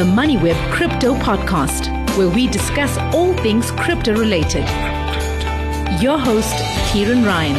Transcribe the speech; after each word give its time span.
the 0.00 0.06
MoneyWeb 0.06 0.56
Crypto 0.72 1.14
Podcast, 1.14 1.90
where 2.16 2.30
we 2.30 2.46
discuss 2.46 2.96
all 3.14 3.34
things 3.34 3.70
crypto 3.72 4.14
related. 4.14 4.66
Your 6.00 6.16
host, 6.16 6.54
Kieran 6.90 7.22
Ryan. 7.22 7.54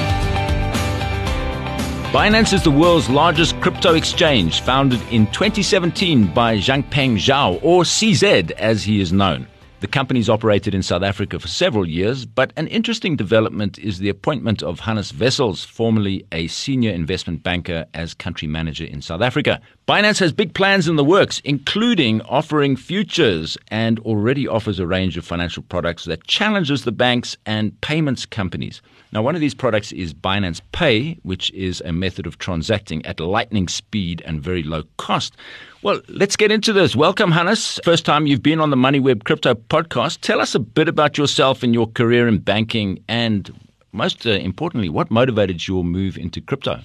Binance 2.11 2.51
is 2.51 2.63
the 2.63 2.71
world's 2.71 3.11
largest 3.11 3.61
crypto 3.61 3.93
exchange, 3.93 4.61
founded 4.61 4.99
in 5.11 5.27
2017 5.27 6.33
by 6.33 6.57
Changpeng 6.57 7.17
Zhao, 7.17 7.59
or 7.61 7.83
CZ 7.83 8.49
as 8.53 8.81
he 8.81 8.99
is 8.99 9.13
known. 9.13 9.45
The 9.81 9.87
company's 9.87 10.29
operated 10.29 10.75
in 10.75 10.83
South 10.83 11.01
Africa 11.01 11.39
for 11.39 11.47
several 11.47 11.89
years, 11.89 12.27
but 12.27 12.53
an 12.55 12.67
interesting 12.67 13.15
development 13.15 13.79
is 13.79 13.97
the 13.97 14.09
appointment 14.09 14.61
of 14.61 14.81
Hannes 14.81 15.11
Wessels, 15.11 15.65
formerly 15.65 16.23
a 16.31 16.45
senior 16.49 16.91
investment 16.91 17.41
banker, 17.41 17.87
as 17.95 18.13
country 18.13 18.47
manager 18.47 18.85
in 18.85 19.01
South 19.01 19.21
Africa. 19.21 19.59
Binance 19.87 20.19
has 20.19 20.33
big 20.33 20.53
plans 20.53 20.87
in 20.87 20.97
the 20.97 21.03
works, 21.03 21.41
including 21.45 22.21
offering 22.21 22.75
futures 22.75 23.57
and 23.69 23.97
already 24.01 24.47
offers 24.47 24.77
a 24.77 24.85
range 24.85 25.17
of 25.17 25.25
financial 25.25 25.63
products 25.63 26.05
that 26.05 26.27
challenges 26.27 26.83
the 26.83 26.91
banks 26.91 27.35
and 27.47 27.81
payments 27.81 28.23
companies. 28.27 28.83
Now, 29.13 29.21
one 29.21 29.35
of 29.35 29.41
these 29.41 29.53
products 29.53 29.91
is 29.91 30.13
Binance 30.13 30.61
Pay, 30.71 31.19
which 31.23 31.51
is 31.51 31.81
a 31.83 31.91
method 31.91 32.25
of 32.25 32.37
transacting 32.37 33.05
at 33.05 33.19
lightning 33.19 33.67
speed 33.67 34.21
and 34.25 34.41
very 34.41 34.63
low 34.63 34.83
cost. 34.95 35.35
Well, 35.81 35.99
let's 36.07 36.37
get 36.37 36.49
into 36.49 36.71
this. 36.71 36.95
Welcome, 36.95 37.29
Hannes. 37.29 37.77
First 37.83 38.05
time 38.05 38.25
you've 38.25 38.41
been 38.41 38.61
on 38.61 38.69
the 38.69 38.77
MoneyWeb 38.77 39.25
Crypto 39.25 39.53
podcast. 39.53 40.21
Tell 40.21 40.39
us 40.39 40.55
a 40.55 40.59
bit 40.59 40.87
about 40.87 41.17
yourself 41.17 41.61
and 41.61 41.73
your 41.73 41.87
career 41.87 42.25
in 42.25 42.37
banking, 42.37 43.03
and 43.09 43.53
most 43.91 44.25
uh, 44.25 44.29
importantly, 44.29 44.87
what 44.87 45.11
motivated 45.11 45.67
your 45.67 45.83
move 45.83 46.17
into 46.17 46.39
crypto? 46.39 46.79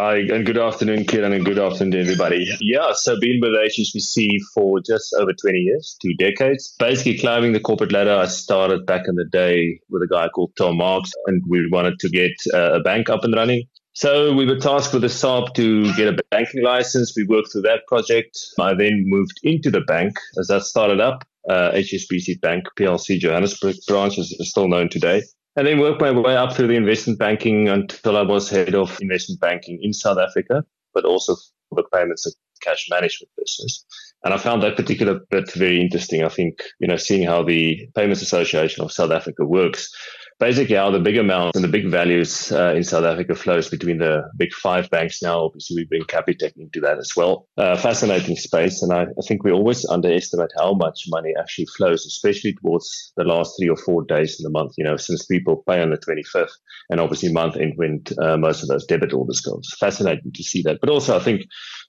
Hi, 0.00 0.18
and 0.18 0.46
good 0.46 0.58
afternoon, 0.58 1.06
Kieran, 1.06 1.32
and 1.32 1.44
good 1.44 1.58
afternoon 1.58 1.90
to 1.90 2.00
everybody. 2.00 2.46
Yeah, 2.60 2.92
so 2.92 3.18
been 3.18 3.40
with 3.40 3.50
HSBC 3.50 4.28
for 4.54 4.78
just 4.78 5.12
over 5.18 5.32
20 5.32 5.58
years, 5.58 5.96
two 6.00 6.14
decades. 6.14 6.72
Basically, 6.78 7.18
climbing 7.18 7.52
the 7.52 7.58
corporate 7.58 7.90
ladder, 7.90 8.14
I 8.14 8.26
started 8.26 8.86
back 8.86 9.08
in 9.08 9.16
the 9.16 9.24
day 9.24 9.80
with 9.90 10.02
a 10.02 10.06
guy 10.06 10.28
called 10.28 10.52
Tom 10.56 10.76
Marks, 10.76 11.10
and 11.26 11.42
we 11.48 11.68
wanted 11.72 11.98
to 11.98 12.08
get 12.08 12.30
uh, 12.54 12.74
a 12.74 12.80
bank 12.80 13.10
up 13.10 13.24
and 13.24 13.34
running. 13.34 13.64
So 13.92 14.32
we 14.32 14.46
were 14.46 14.60
tasked 14.60 14.92
with 14.92 15.02
the 15.02 15.08
SARB 15.08 15.52
to 15.54 15.92
get 15.96 16.06
a 16.06 16.16
banking 16.30 16.62
license. 16.62 17.14
We 17.16 17.24
worked 17.24 17.50
through 17.50 17.62
that 17.62 17.84
project. 17.88 18.38
I 18.60 18.74
then 18.74 19.02
moved 19.04 19.40
into 19.42 19.68
the 19.68 19.80
bank 19.80 20.14
as 20.38 20.46
that 20.46 20.62
started 20.62 21.00
up. 21.00 21.24
Uh, 21.50 21.72
HSBC 21.72 22.40
Bank 22.40 22.66
PLC 22.78 23.18
Johannesburg 23.18 23.74
branch 23.88 24.16
is 24.16 24.36
still 24.42 24.68
known 24.68 24.90
today 24.90 25.22
and 25.58 25.66
then 25.66 25.80
worked 25.80 26.00
my 26.00 26.12
way 26.12 26.36
up 26.36 26.52
through 26.52 26.68
the 26.68 26.76
investment 26.76 27.18
banking 27.18 27.68
until 27.68 28.16
I 28.16 28.22
was 28.22 28.48
head 28.48 28.76
of 28.76 28.96
investment 29.00 29.40
banking 29.40 29.80
in 29.82 29.92
South 29.92 30.16
Africa, 30.16 30.64
but 30.94 31.04
also 31.04 31.34
for 31.68 31.74
the 31.74 31.82
payments 31.92 32.24
and 32.26 32.34
cash 32.62 32.86
management 32.88 33.28
business. 33.36 33.84
And 34.24 34.34
I 34.34 34.38
found 34.38 34.62
that 34.62 34.76
particular 34.76 35.20
bit 35.30 35.52
very 35.52 35.80
interesting. 35.80 36.24
I 36.24 36.28
think, 36.28 36.62
you 36.80 36.88
know, 36.88 36.96
seeing 36.96 37.26
how 37.26 37.42
the 37.42 37.88
Payments 37.94 38.22
Association 38.22 38.84
of 38.84 38.92
South 38.92 39.12
Africa 39.12 39.44
works 39.44 39.90
basically 40.38 40.76
how 40.76 40.90
the 40.90 41.00
big 41.00 41.16
amounts 41.16 41.56
and 41.56 41.64
the 41.64 41.68
big 41.68 41.88
values 41.88 42.52
uh, 42.52 42.72
in 42.74 42.84
South 42.84 43.04
Africa 43.04 43.34
flows 43.34 43.68
between 43.68 43.98
the 43.98 44.22
big 44.36 44.52
five 44.52 44.88
banks 44.90 45.20
now. 45.20 45.40
Obviously, 45.40 45.76
we 45.76 45.84
bring 45.84 46.02
Capitec 46.02 46.52
into 46.56 46.80
that 46.80 46.98
as 46.98 47.12
well. 47.16 47.48
Uh, 47.56 47.76
fascinating 47.76 48.36
space. 48.36 48.82
And 48.82 48.92
I, 48.92 49.02
I, 49.02 49.26
think 49.26 49.42
we 49.42 49.50
always 49.50 49.84
underestimate 49.86 50.50
how 50.56 50.74
much 50.74 51.04
money 51.08 51.32
actually 51.38 51.66
flows, 51.76 52.06
especially 52.06 52.54
towards 52.54 53.12
the 53.16 53.24
last 53.24 53.54
three 53.58 53.68
or 53.68 53.76
four 53.76 54.04
days 54.04 54.38
in 54.38 54.44
the 54.44 54.50
month, 54.50 54.74
you 54.78 54.84
know, 54.84 54.96
since 54.96 55.26
people 55.26 55.64
pay 55.68 55.82
on 55.82 55.90
the 55.90 55.98
25th 55.98 56.52
and 56.90 57.00
obviously 57.00 57.32
month 57.32 57.56
end 57.56 57.72
when 57.76 58.02
uh, 58.22 58.36
most 58.36 58.62
of 58.62 58.68
those 58.68 58.86
debit 58.86 59.12
orders 59.12 59.40
go. 59.40 59.58
It's 59.58 59.76
fascinating 59.76 60.32
to 60.32 60.42
see 60.44 60.62
that. 60.62 60.78
But 60.80 60.90
also, 60.90 61.16
I 61.16 61.22
think 61.22 61.42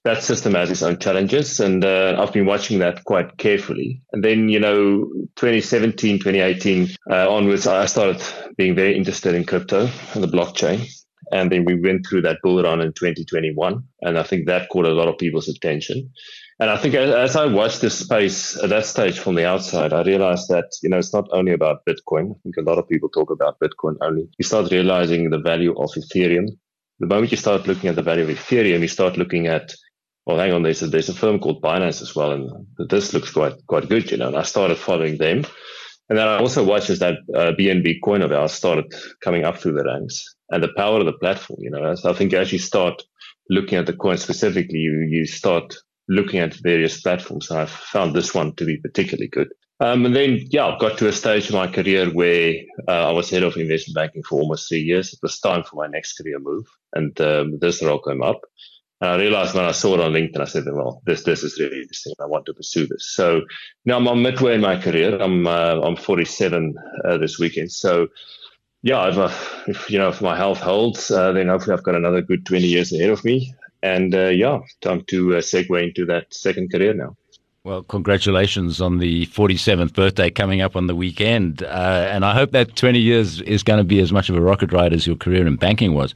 that 0.04 0.22
system 0.22 0.54
has 0.54 0.70
its 0.70 0.82
own 0.82 0.98
challenges. 0.98 1.60
And 1.60 1.84
uh, 1.84 2.16
I've 2.18 2.32
been 2.32 2.46
watching 2.46 2.78
that 2.78 3.04
quite 3.04 3.36
carefully. 3.36 4.02
And 4.12 4.24
then, 4.24 4.48
you 4.48 4.58
know, 4.58 5.10
2017, 5.36 6.18
2018 6.18 6.88
uh, 7.10 7.30
onwards, 7.30 7.66
I 7.66 7.86
started 7.86 8.22
being 8.56 8.74
very 8.74 8.96
interested 8.96 9.34
in 9.34 9.44
crypto 9.44 9.88
and 10.14 10.22
the 10.22 10.28
blockchain. 10.28 10.90
And 11.32 11.52
then 11.52 11.64
we 11.64 11.78
went 11.78 12.06
through 12.06 12.22
that 12.22 12.38
bull 12.42 12.62
run 12.62 12.80
in 12.80 12.92
2021. 12.92 13.84
And 14.00 14.18
I 14.18 14.22
think 14.22 14.46
that 14.46 14.68
caught 14.70 14.86
a 14.86 14.94
lot 14.94 15.08
of 15.08 15.18
people's 15.18 15.48
attention. 15.48 16.10
And 16.58 16.68
I 16.68 16.76
think 16.76 16.94
as, 16.94 17.10
as 17.10 17.36
I 17.36 17.46
watched 17.46 17.80
this 17.80 17.98
space 17.98 18.56
at 18.62 18.70
that 18.70 18.86
stage 18.86 19.18
from 19.18 19.34
the 19.34 19.46
outside, 19.46 19.92
I 19.92 20.02
realized 20.02 20.48
that, 20.48 20.64
you 20.82 20.88
know, 20.88 20.98
it's 20.98 21.14
not 21.14 21.28
only 21.32 21.52
about 21.52 21.84
Bitcoin. 21.86 22.32
I 22.32 22.38
think 22.42 22.56
a 22.58 22.62
lot 22.62 22.78
of 22.78 22.88
people 22.88 23.08
talk 23.08 23.30
about 23.30 23.60
Bitcoin 23.60 23.96
only. 24.00 24.28
You 24.38 24.44
start 24.44 24.70
realizing 24.70 25.30
the 25.30 25.38
value 25.38 25.72
of 25.78 25.90
Ethereum. 25.92 26.48
The 26.98 27.06
moment 27.06 27.30
you 27.30 27.38
start 27.38 27.66
looking 27.66 27.88
at 27.88 27.96
the 27.96 28.02
value 28.02 28.24
of 28.24 28.30
Ethereum, 28.30 28.80
you 28.80 28.88
start 28.88 29.16
looking 29.16 29.46
at 29.46 29.72
well, 30.30 30.38
hang 30.38 30.52
on, 30.52 30.62
there's 30.62 30.82
a, 30.82 30.86
there's 30.86 31.08
a 31.08 31.14
firm 31.14 31.38
called 31.38 31.62
Binance 31.62 32.02
as 32.02 32.14
well, 32.14 32.32
and 32.32 32.66
this 32.88 33.12
looks 33.12 33.32
quite 33.32 33.54
quite 33.66 33.88
good, 33.88 34.10
you 34.10 34.16
know. 34.16 34.28
And 34.28 34.36
I 34.36 34.42
started 34.42 34.78
following 34.78 35.18
them, 35.18 35.44
and 36.08 36.18
then 36.18 36.28
I 36.28 36.38
also 36.38 36.64
watched 36.64 36.90
as 36.90 37.00
that 37.00 37.18
uh, 37.34 37.52
BNB 37.58 37.98
coin 38.04 38.22
of 38.22 38.32
ours 38.32 38.52
started 38.52 38.92
coming 39.22 39.44
up 39.44 39.58
through 39.58 39.74
the 39.74 39.84
ranks, 39.84 40.24
and 40.50 40.62
the 40.62 40.72
power 40.76 41.00
of 41.00 41.06
the 41.06 41.12
platform, 41.12 41.60
you 41.62 41.70
know. 41.70 41.94
So 41.94 42.10
I 42.10 42.14
think 42.14 42.32
as 42.32 42.52
you 42.52 42.58
start 42.58 43.02
looking 43.48 43.78
at 43.78 43.86
the 43.86 43.92
coin 43.92 44.16
specifically, 44.16 44.78
you 44.78 45.06
you 45.10 45.26
start 45.26 45.74
looking 46.08 46.40
at 46.40 46.54
various 46.54 47.00
platforms. 47.00 47.50
And 47.50 47.60
I've 47.60 47.70
found 47.70 48.14
this 48.14 48.34
one 48.34 48.54
to 48.56 48.64
be 48.64 48.76
particularly 48.76 49.28
good. 49.28 49.48
Um, 49.80 50.04
and 50.04 50.14
then, 50.14 50.40
yeah, 50.50 50.66
I've 50.66 50.80
got 50.80 50.98
to 50.98 51.08
a 51.08 51.12
stage 51.12 51.48
in 51.48 51.56
my 51.56 51.66
career 51.66 52.10
where 52.10 52.54
uh, 52.86 53.08
I 53.08 53.12
was 53.12 53.30
head 53.30 53.42
of 53.42 53.56
investment 53.56 53.94
banking 53.94 54.22
for 54.22 54.38
almost 54.38 54.68
three 54.68 54.82
years. 54.82 55.12
It 55.14 55.20
was 55.22 55.40
time 55.40 55.62
for 55.62 55.76
my 55.76 55.86
next 55.86 56.18
career 56.18 56.38
move, 56.38 56.66
and 56.92 57.18
um, 57.20 57.58
this 57.60 57.82
role 57.82 58.02
came 58.02 58.22
up. 58.22 58.40
And 59.00 59.10
I 59.10 59.16
realized 59.16 59.54
when 59.54 59.64
I 59.64 59.72
saw 59.72 59.94
it 59.94 60.00
on 60.00 60.12
LinkedIn, 60.12 60.40
I 60.40 60.44
said, 60.44 60.64
well, 60.66 61.00
this, 61.06 61.22
this 61.22 61.42
is 61.42 61.58
really 61.58 61.80
interesting. 61.80 62.12
I 62.20 62.26
want 62.26 62.44
to 62.46 62.54
pursue 62.54 62.86
this. 62.86 63.10
So 63.10 63.42
now 63.86 63.96
I'm, 63.96 64.06
I'm 64.06 64.22
midway 64.22 64.54
in 64.54 64.60
my 64.60 64.78
career. 64.78 65.18
I'm, 65.18 65.46
uh, 65.46 65.80
I'm 65.82 65.96
47 65.96 66.74
uh, 67.04 67.16
this 67.16 67.38
weekend. 67.38 67.72
So 67.72 68.08
yeah, 68.82 69.08
if, 69.08 69.16
uh, 69.16 69.30
if, 69.68 69.90
you 69.90 69.98
know, 69.98 70.08
if 70.08 70.20
my 70.20 70.36
health 70.36 70.60
holds, 70.60 71.10
uh, 71.10 71.32
then 71.32 71.48
hopefully 71.48 71.74
I've 71.74 71.82
got 71.82 71.94
another 71.94 72.20
good 72.20 72.44
20 72.44 72.66
years 72.66 72.92
ahead 72.92 73.10
of 73.10 73.24
me. 73.24 73.54
And 73.82 74.14
uh, 74.14 74.28
yeah, 74.28 74.60
time 74.82 75.02
to 75.08 75.36
uh, 75.36 75.40
segue 75.40 75.82
into 75.82 76.04
that 76.06 76.32
second 76.34 76.70
career 76.70 76.92
now. 76.92 77.16
Well, 77.64 77.82
congratulations 77.82 78.80
on 78.80 78.98
the 78.98 79.26
47th 79.26 79.94
birthday 79.94 80.30
coming 80.30 80.60
up 80.60 80.76
on 80.76 80.86
the 80.86 80.94
weekend. 80.94 81.62
And 81.62 82.24
I 82.24 82.34
hope 82.34 82.52
that 82.52 82.76
20 82.76 82.98
years 82.98 83.40
is 83.42 83.62
going 83.62 83.78
to 83.78 83.84
be 83.84 84.00
as 84.00 84.12
much 84.12 84.30
of 84.30 84.36
a 84.36 84.40
rocket 84.40 84.72
ride 84.72 84.94
as 84.94 85.06
your 85.06 85.16
career 85.16 85.46
in 85.46 85.56
banking 85.56 85.92
was. 85.92 86.14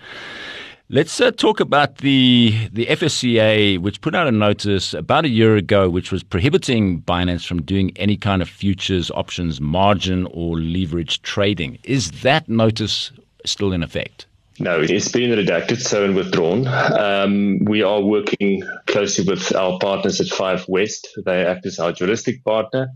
Let's 0.91 1.19
uh, 1.19 1.31
talk 1.31 1.61
about 1.61 1.99
the 1.99 2.69
the 2.71 2.85
FSCA, 2.85 3.79
which 3.79 4.03
put 4.03 4.15
out 4.15 4.27
a 4.27 4.33
notice 4.33 4.93
about 4.93 5.25
a 5.25 5.31
year 5.31 5.57
ago, 5.57 5.89
which 5.89 6.13
was 6.13 6.23
prohibiting 6.23 7.01
Binance 7.01 7.47
from 7.47 7.63
doing 7.63 7.91
any 7.97 8.19
kind 8.19 8.43
of 8.43 8.51
futures, 8.51 9.11
options, 9.13 9.63
margin, 9.63 10.27
or 10.31 10.61
leverage 10.61 11.23
trading. 11.23 11.79
Is 11.85 12.11
that 12.21 12.51
notice 12.51 13.13
still 13.47 13.73
in 13.73 13.83
effect? 13.83 14.27
No, 14.61 14.79
it's 14.79 15.11
been 15.11 15.31
redacted, 15.31 15.81
so 15.81 16.05
and 16.05 16.15
withdrawn. 16.15 16.69
Um, 16.69 17.65
we 17.65 17.83
are 17.83 18.03
working 18.03 18.63
closely 18.87 19.25
with 19.25 19.57
our 19.57 19.79
partners 19.79 20.21
at 20.21 20.27
Five 20.27 20.67
West. 20.69 21.09
They 21.25 21.47
act 21.47 21.65
as 21.65 21.79
our 21.79 21.93
juristic 21.93 22.45
partner, 22.45 22.89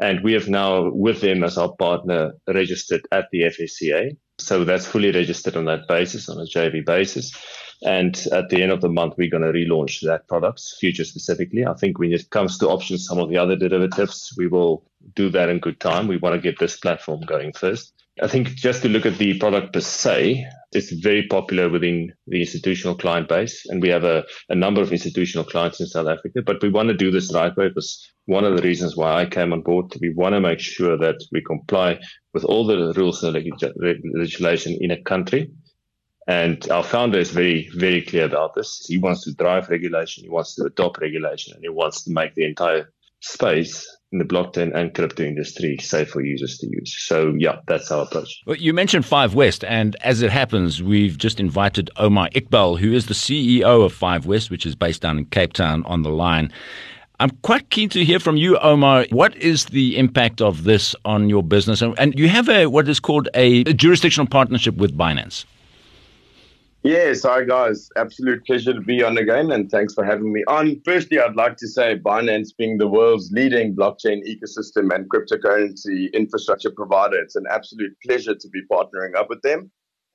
and 0.00 0.22
we 0.22 0.32
have 0.34 0.48
now, 0.48 0.90
with 0.90 1.20
them 1.20 1.42
as 1.42 1.58
our 1.58 1.74
partner, 1.74 2.34
registered 2.46 3.02
at 3.10 3.26
the 3.32 3.40
FSCA. 3.42 4.16
So 4.46 4.64
that's 4.64 4.86
fully 4.86 5.12
registered 5.12 5.56
on 5.56 5.64
that 5.66 5.88
basis, 5.88 6.28
on 6.28 6.38
a 6.38 6.44
JV 6.44 6.84
basis. 6.84 7.32
And 7.84 8.16
at 8.30 8.48
the 8.48 8.62
end 8.62 8.70
of 8.70 8.80
the 8.80 8.88
month, 8.88 9.14
we're 9.18 9.30
going 9.30 9.42
to 9.42 9.52
relaunch 9.52 10.00
that 10.02 10.28
product, 10.28 10.62
future 10.78 11.04
specifically. 11.04 11.66
I 11.66 11.74
think 11.74 11.98
when 11.98 12.12
it 12.12 12.30
comes 12.30 12.58
to 12.58 12.68
options, 12.68 13.06
some 13.06 13.18
of 13.18 13.28
the 13.28 13.38
other 13.38 13.56
derivatives, 13.56 14.32
we 14.36 14.46
will 14.46 14.84
do 15.14 15.30
that 15.30 15.48
in 15.48 15.58
good 15.58 15.80
time. 15.80 16.06
We 16.06 16.16
want 16.16 16.34
to 16.36 16.40
get 16.40 16.60
this 16.60 16.76
platform 16.76 17.22
going 17.22 17.52
first. 17.52 17.92
I 18.20 18.28
think 18.28 18.48
just 18.48 18.82
to 18.82 18.88
look 18.88 19.06
at 19.06 19.16
the 19.16 19.38
product 19.38 19.72
per 19.72 19.80
se, 19.80 20.46
it's 20.72 20.92
very 20.92 21.26
popular 21.28 21.70
within 21.70 22.12
the 22.26 22.40
institutional 22.40 22.94
client 22.94 23.28
base. 23.28 23.64
And 23.66 23.80
we 23.80 23.88
have 23.88 24.04
a, 24.04 24.24
a 24.50 24.54
number 24.54 24.82
of 24.82 24.92
institutional 24.92 25.44
clients 25.44 25.80
in 25.80 25.86
South 25.86 26.08
Africa, 26.08 26.42
but 26.44 26.62
we 26.62 26.68
want 26.68 26.88
to 26.88 26.94
do 26.94 27.10
this 27.10 27.32
right 27.32 27.56
way 27.56 27.68
because 27.68 28.06
one 28.26 28.44
of 28.44 28.54
the 28.54 28.62
reasons 28.62 28.96
why 28.96 29.20
I 29.20 29.26
came 29.26 29.52
on 29.52 29.62
board. 29.62 29.94
We 30.00 30.12
want 30.14 30.34
to 30.34 30.40
make 30.40 30.60
sure 30.60 30.98
that 30.98 31.16
we 31.32 31.42
comply 31.42 32.00
with 32.34 32.44
all 32.44 32.66
the 32.66 32.92
rules 32.94 33.22
and 33.22 33.34
legislation 34.14 34.76
in 34.80 34.90
a 34.90 35.02
country. 35.02 35.50
And 36.28 36.70
our 36.70 36.84
founder 36.84 37.18
is 37.18 37.30
very, 37.30 37.68
very 37.74 38.02
clear 38.02 38.26
about 38.26 38.54
this. 38.54 38.86
He 38.86 38.98
wants 38.98 39.24
to 39.24 39.34
drive 39.34 39.70
regulation, 39.70 40.24
he 40.24 40.30
wants 40.30 40.54
to 40.54 40.64
adopt 40.64 41.00
regulation, 41.00 41.54
and 41.54 41.62
he 41.64 41.68
wants 41.68 42.04
to 42.04 42.12
make 42.12 42.34
the 42.34 42.44
entire 42.44 42.92
space 43.20 43.88
in 44.12 44.18
the 44.18 44.24
blockchain 44.24 44.74
and 44.74 44.94
crypto 44.94 45.24
industry 45.24 45.78
safe 45.78 46.10
for 46.10 46.20
users 46.20 46.58
to 46.58 46.66
use. 46.68 46.96
So, 46.98 47.34
yeah, 47.38 47.60
that's 47.66 47.90
our 47.90 48.04
approach. 48.04 48.42
Well, 48.46 48.56
you 48.56 48.72
mentioned 48.72 49.06
Five 49.06 49.34
West, 49.34 49.64
and 49.64 49.96
as 50.02 50.22
it 50.22 50.30
happens, 50.30 50.82
we've 50.82 51.16
just 51.16 51.40
invited 51.40 51.90
Omar 51.96 52.28
Iqbal, 52.30 52.78
who 52.78 52.92
is 52.92 53.06
the 53.06 53.14
CEO 53.14 53.84
of 53.84 53.92
Five 53.92 54.26
West, 54.26 54.50
which 54.50 54.66
is 54.66 54.74
based 54.74 55.02
down 55.02 55.18
in 55.18 55.24
Cape 55.26 55.54
Town, 55.54 55.82
on 55.84 56.02
the 56.02 56.10
line. 56.10 56.52
I'm 57.20 57.30
quite 57.42 57.70
keen 57.70 57.88
to 57.90 58.04
hear 58.04 58.18
from 58.18 58.36
you, 58.36 58.58
Omar. 58.58 59.06
What 59.10 59.36
is 59.36 59.66
the 59.66 59.96
impact 59.96 60.42
of 60.42 60.64
this 60.64 60.94
on 61.04 61.28
your 61.28 61.42
business? 61.42 61.80
And, 61.80 62.18
you 62.18 62.28
have 62.28 62.48
a 62.48 62.66
what 62.66 62.88
is 62.88 62.98
called 62.98 63.28
a, 63.34 63.60
a 63.60 63.72
jurisdictional 63.72 64.26
partnership 64.26 64.76
with 64.76 64.96
Binance. 64.96 65.44
Yes, 66.84 67.22
hi 67.22 67.44
guys. 67.44 67.88
Absolute 67.96 68.44
pleasure 68.44 68.72
to 68.72 68.80
be 68.80 69.04
on 69.04 69.16
again, 69.16 69.52
and 69.52 69.70
thanks 69.70 69.94
for 69.94 70.04
having 70.04 70.32
me 70.32 70.42
on. 70.48 70.80
Firstly, 70.84 71.20
I'd 71.20 71.36
like 71.36 71.56
to 71.58 71.68
say 71.68 71.96
Binance 71.96 72.48
being 72.58 72.76
the 72.76 72.88
world's 72.88 73.30
leading 73.30 73.76
blockchain 73.76 74.20
ecosystem 74.28 74.92
and 74.92 75.08
cryptocurrency 75.08 76.12
infrastructure 76.12 76.72
provider, 76.72 77.20
it's 77.20 77.36
an 77.36 77.44
absolute 77.48 77.92
pleasure 78.04 78.34
to 78.34 78.48
be 78.48 78.62
partnering 78.68 79.14
up 79.16 79.28
with 79.28 79.40
them. 79.42 79.70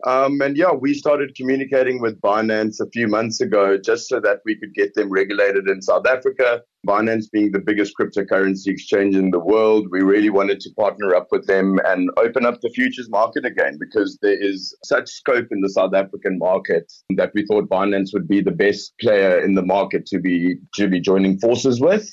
Um, 0.06 0.42
and 0.42 0.56
yeah, 0.56 0.72
we 0.72 0.94
started 0.94 1.36
communicating 1.36 2.00
with 2.02 2.22
Binance 2.22 2.80
a 2.80 2.90
few 2.92 3.08
months 3.08 3.42
ago 3.42 3.78
just 3.78 4.08
so 4.08 4.20
that 4.20 4.42
we 4.46 4.56
could 4.56 4.74
get 4.74 4.94
them 4.94 5.10
regulated 5.10 5.68
in 5.68 5.82
South 5.82 6.06
Africa. 6.06 6.62
Binance 6.88 7.26
being 7.32 7.52
the 7.52 7.60
biggest 7.60 7.94
cryptocurrency 8.00 8.68
exchange 8.68 9.16
in 9.16 9.32
the 9.32 9.40
world, 9.40 9.88
we 9.92 10.02
really 10.02 10.30
wanted 10.30 10.60
to 10.62 10.70
partner 10.78 11.16
up 11.16 11.28
with 11.32 11.48
them 11.48 11.80
and 11.86 12.10
open 12.18 12.46
up 12.46 12.62
the 12.62 12.70
futures 12.70 13.10
market 13.10 13.44
again 13.44 13.78
because 13.80 14.18
there 14.22 14.40
is 14.40 14.78
such 14.84 15.10
scope 15.10 15.48
in 15.52 15.62
the 15.62 15.70
South 15.70 15.94
African 15.96 16.38
market 16.38 16.92
that 17.16 17.32
we 17.34 17.46
thought 17.46 17.70
Binance 17.70 18.14
would 18.14 18.28
be 18.28 18.42
the 18.42 18.52
best 18.52 18.94
player 19.02 19.40
in 19.40 19.56
the 19.56 19.66
market 19.66 20.06
to 20.08 20.20
be 20.20 20.58
to 20.76 20.88
be 20.88 21.00
joining 21.00 21.40
forces 21.40 21.82
with. 21.82 22.08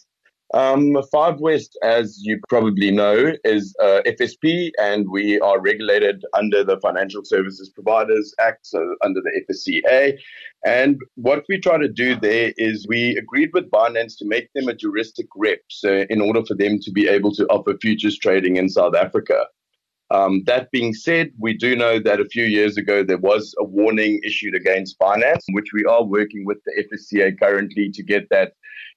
Um, 0.54 0.96
Five 1.10 1.40
West, 1.40 1.76
as 1.82 2.20
you 2.22 2.38
probably 2.48 2.92
know, 2.92 3.32
is 3.42 3.74
uh, 3.82 4.02
FSP, 4.06 4.70
and 4.80 5.04
we 5.10 5.40
are 5.40 5.60
regulated 5.60 6.24
under 6.32 6.62
the 6.62 6.78
Financial 6.78 7.24
Services 7.24 7.70
Providers 7.70 8.32
Act, 8.38 8.64
so 8.64 8.94
under 9.02 9.20
the 9.20 9.42
FSCA. 9.50 10.16
And 10.64 11.00
what 11.16 11.44
we 11.48 11.58
try 11.58 11.78
to 11.78 11.88
do 11.88 12.14
there 12.14 12.52
is 12.56 12.86
we 12.88 13.16
agreed 13.16 13.50
with 13.52 13.68
Binance 13.68 14.16
to 14.18 14.28
make 14.28 14.48
them 14.52 14.68
a 14.68 14.76
juristic 14.76 15.26
rep, 15.34 15.58
so 15.70 16.06
in 16.08 16.20
order 16.20 16.44
for 16.44 16.54
them 16.54 16.78
to 16.82 16.92
be 16.92 17.08
able 17.08 17.34
to 17.34 17.46
offer 17.46 17.76
futures 17.82 18.16
trading 18.16 18.54
in 18.54 18.68
South 18.68 18.94
Africa. 18.94 19.46
Um, 20.10 20.44
that 20.46 20.70
being 20.70 20.94
said, 20.94 21.32
we 21.36 21.54
do 21.54 21.74
know 21.74 21.98
that 21.98 22.20
a 22.20 22.26
few 22.26 22.44
years 22.44 22.76
ago 22.76 23.02
there 23.02 23.18
was 23.18 23.52
a 23.58 23.64
warning 23.64 24.20
issued 24.24 24.54
against 24.54 25.00
Binance, 25.00 25.42
which 25.50 25.72
we 25.74 25.84
are 25.84 26.04
working 26.04 26.44
with 26.44 26.58
the 26.64 26.84
FSCA 26.84 27.36
currently 27.40 27.90
to 27.90 28.04
get 28.04 28.28
that 28.30 28.52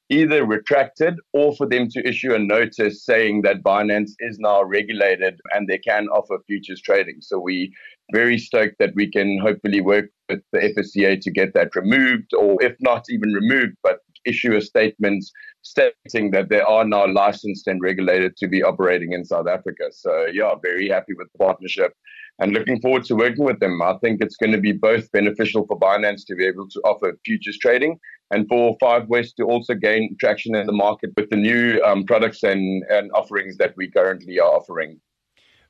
either 0.10 0.46
retracted 0.46 1.16
or 1.34 1.56
for 1.56 1.68
them 1.68 1.90
to 1.90 2.08
issue 2.08 2.34
a 2.34 2.40
notice 2.40 3.04
saying 3.04 3.42
that 3.42 3.64
Binance 3.64 4.12
is 4.20 4.38
now 4.40 4.64
regulated 4.64 5.40
and 5.54 5.68
they 5.68 5.78
can 5.78 6.08
offer 6.08 6.38
futures 6.48 6.82
trading. 6.82 7.18
So 7.22 7.40
we 7.40 7.74
very 8.14 8.38
stoked 8.38 8.76
that 8.80 8.94
we 8.96 9.12
can 9.12 9.40
hopefully 9.42 9.82
work 9.82 10.06
with 10.30 10.40
the 10.54 10.60
FSCA 10.60 11.20
to 11.22 11.32
get 11.32 11.54
that 11.54 11.76
removed, 11.76 12.34
or 12.34 12.62
if 12.64 12.76
not 12.80 13.04
even 13.10 13.34
removed, 13.34 13.76
but 13.84 14.00
issue 14.26 14.56
a 14.56 14.62
statement 14.62 15.24
stating 15.70 16.32
that 16.32 16.50
they 16.50 16.62
are 16.62 16.86
now 16.86 17.06
licensed 17.12 17.68
and 17.68 17.82
regulated 17.82 18.36
to 18.38 18.48
be 18.48 18.64
operating 18.64 19.14
in 19.14 19.26
South 19.26 19.48
Africa. 19.48 19.86
So 19.92 20.28
yeah, 20.32 20.54
very 20.62 20.90
happy 20.90 21.14
with 21.14 21.28
the 21.32 21.38
partnership 21.38 21.94
and 22.40 22.54
looking 22.54 22.80
forward 22.82 23.04
to 23.06 23.16
working 23.16 23.46
with 23.46 23.60
them. 23.60 23.82
I 23.82 23.98
think 24.02 24.22
it's 24.22 24.38
going 24.38 24.52
to 24.52 24.60
be 24.60 24.72
both 24.72 25.12
beneficial 25.12 25.66
for 25.66 25.80
Binance 25.80 26.26
to 26.28 26.36
be 26.36 26.46
able 26.46 26.68
to 26.70 26.80
offer 26.82 27.18
futures 27.26 27.58
trading 27.58 28.00
and 28.32 28.48
for 28.48 28.76
Five 28.80 29.08
West 29.08 29.36
to 29.38 29.44
also 29.44 29.74
gain 29.74 30.16
traction 30.20 30.56
in 30.56 30.68
the 30.68 30.74
market 30.74 31.12
with 31.16 31.30
the 31.30 31.38
new 31.38 31.82
um, 31.84 32.04
products 32.04 32.44
and, 32.44 32.84
and 32.90 33.12
offerings 33.14 33.58
that 33.58 33.74
we 33.78 33.90
currently 33.90 34.40
are 34.40 34.50
offering. 34.50 35.00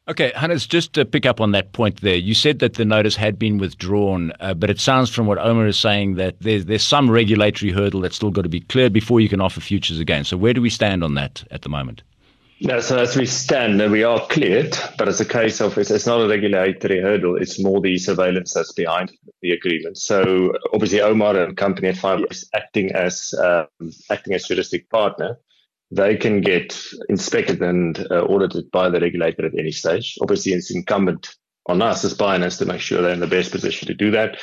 Okay, 0.09 0.31
Hannes, 0.36 0.65
just 0.65 0.94
to 0.94 1.04
pick 1.04 1.25
up 1.25 1.42
on 1.42 1.51
that 1.51 1.74
point 1.74 2.00
there, 2.00 2.15
you 2.15 2.33
said 2.33 2.59
that 2.59 2.75
the 2.75 2.86
notice 2.86 3.18
had 3.18 3.38
been 3.38 3.57
withdrawn, 3.57 4.31
uh, 4.39 4.54
but 4.54 4.69
it 4.69 4.80
sounds 4.80 5.09
from 5.09 5.27
what 5.27 5.38
Omar 5.38 5.68
is 5.68 5.77
saying 5.77 6.15
that 6.15 6.36
there's, 6.39 6.65
there's 6.65 6.83
some 6.83 7.12
regulatory 7.12 7.74
hurdle 7.74 8.00
that's 8.00 8.15
still 8.15 8.31
got 8.31 8.44
to 8.44 8.50
be 8.50 8.62
cleared 8.62 8.94
before 8.94 9.19
you 9.19 9.27
can 9.27 9.42
offer 9.42 9.59
futures 9.59 10.00
again. 10.00 10.24
So 10.24 10.38
where 10.38 10.54
do 10.54 10.62
we 10.62 10.69
stand 10.69 11.04
on 11.04 11.15
that 11.15 11.44
at 11.51 11.63
the 11.63 11.69
moment? 11.69 12.04
No, 12.62 12.80
so 12.80 12.98
as 12.98 13.15
we 13.15 13.25
stand, 13.25 13.80
we 13.92 14.04
are 14.04 14.25
cleared, 14.27 14.75
but 14.98 15.07
it's 15.07 15.19
a 15.19 15.25
case 15.25 15.62
of 15.62 15.77
it's, 15.77 15.92
it's 15.92 16.07
not 16.07 16.21
a 16.21 16.27
regulatory 16.27 17.01
hurdle. 17.01 17.36
It's 17.36 17.62
more 17.62 17.81
the 17.81 18.00
surveillance 18.00 18.54
that's 18.54 18.71
behind 18.71 19.12
the 19.42 19.51
agreement. 19.51 19.98
So 19.98 20.54
obviously, 20.74 21.01
Omar 21.01 21.38
and 21.38 21.56
company 21.56 21.89
at 21.89 21.98
Five 21.98 22.21
is 22.31 22.50
acting 22.56 22.94
as 22.94 23.36
um, 23.39 23.92
acting 24.09 24.33
as 24.33 24.45
juristic 24.45 24.89
partner. 24.89 25.38
They 25.92 26.18
can 26.18 26.42
get 26.42 26.78
inspected 27.07 27.62
and 27.62 27.98
uh, 28.12 28.24
audited 28.24 28.69
by 28.72 28.89
the 28.89 29.00
regulator 29.00 29.45
at 29.45 29.57
any 29.57 29.72
stage. 29.72 30.18
Obviously, 30.22 30.51
it's 30.51 30.74
incumbent 30.74 31.36
on 31.68 31.81
us 31.81 32.04
as 32.04 32.13
Binance 32.13 32.57
to 32.60 32.66
make 32.66 32.81
sure 32.81 33.01
they're 33.01 33.13
in 33.13 33.19
the 33.19 33.28
best 33.28 33.51
position 33.51 33.88
to 33.88 33.94
do 33.94 34.12
that. 34.12 34.38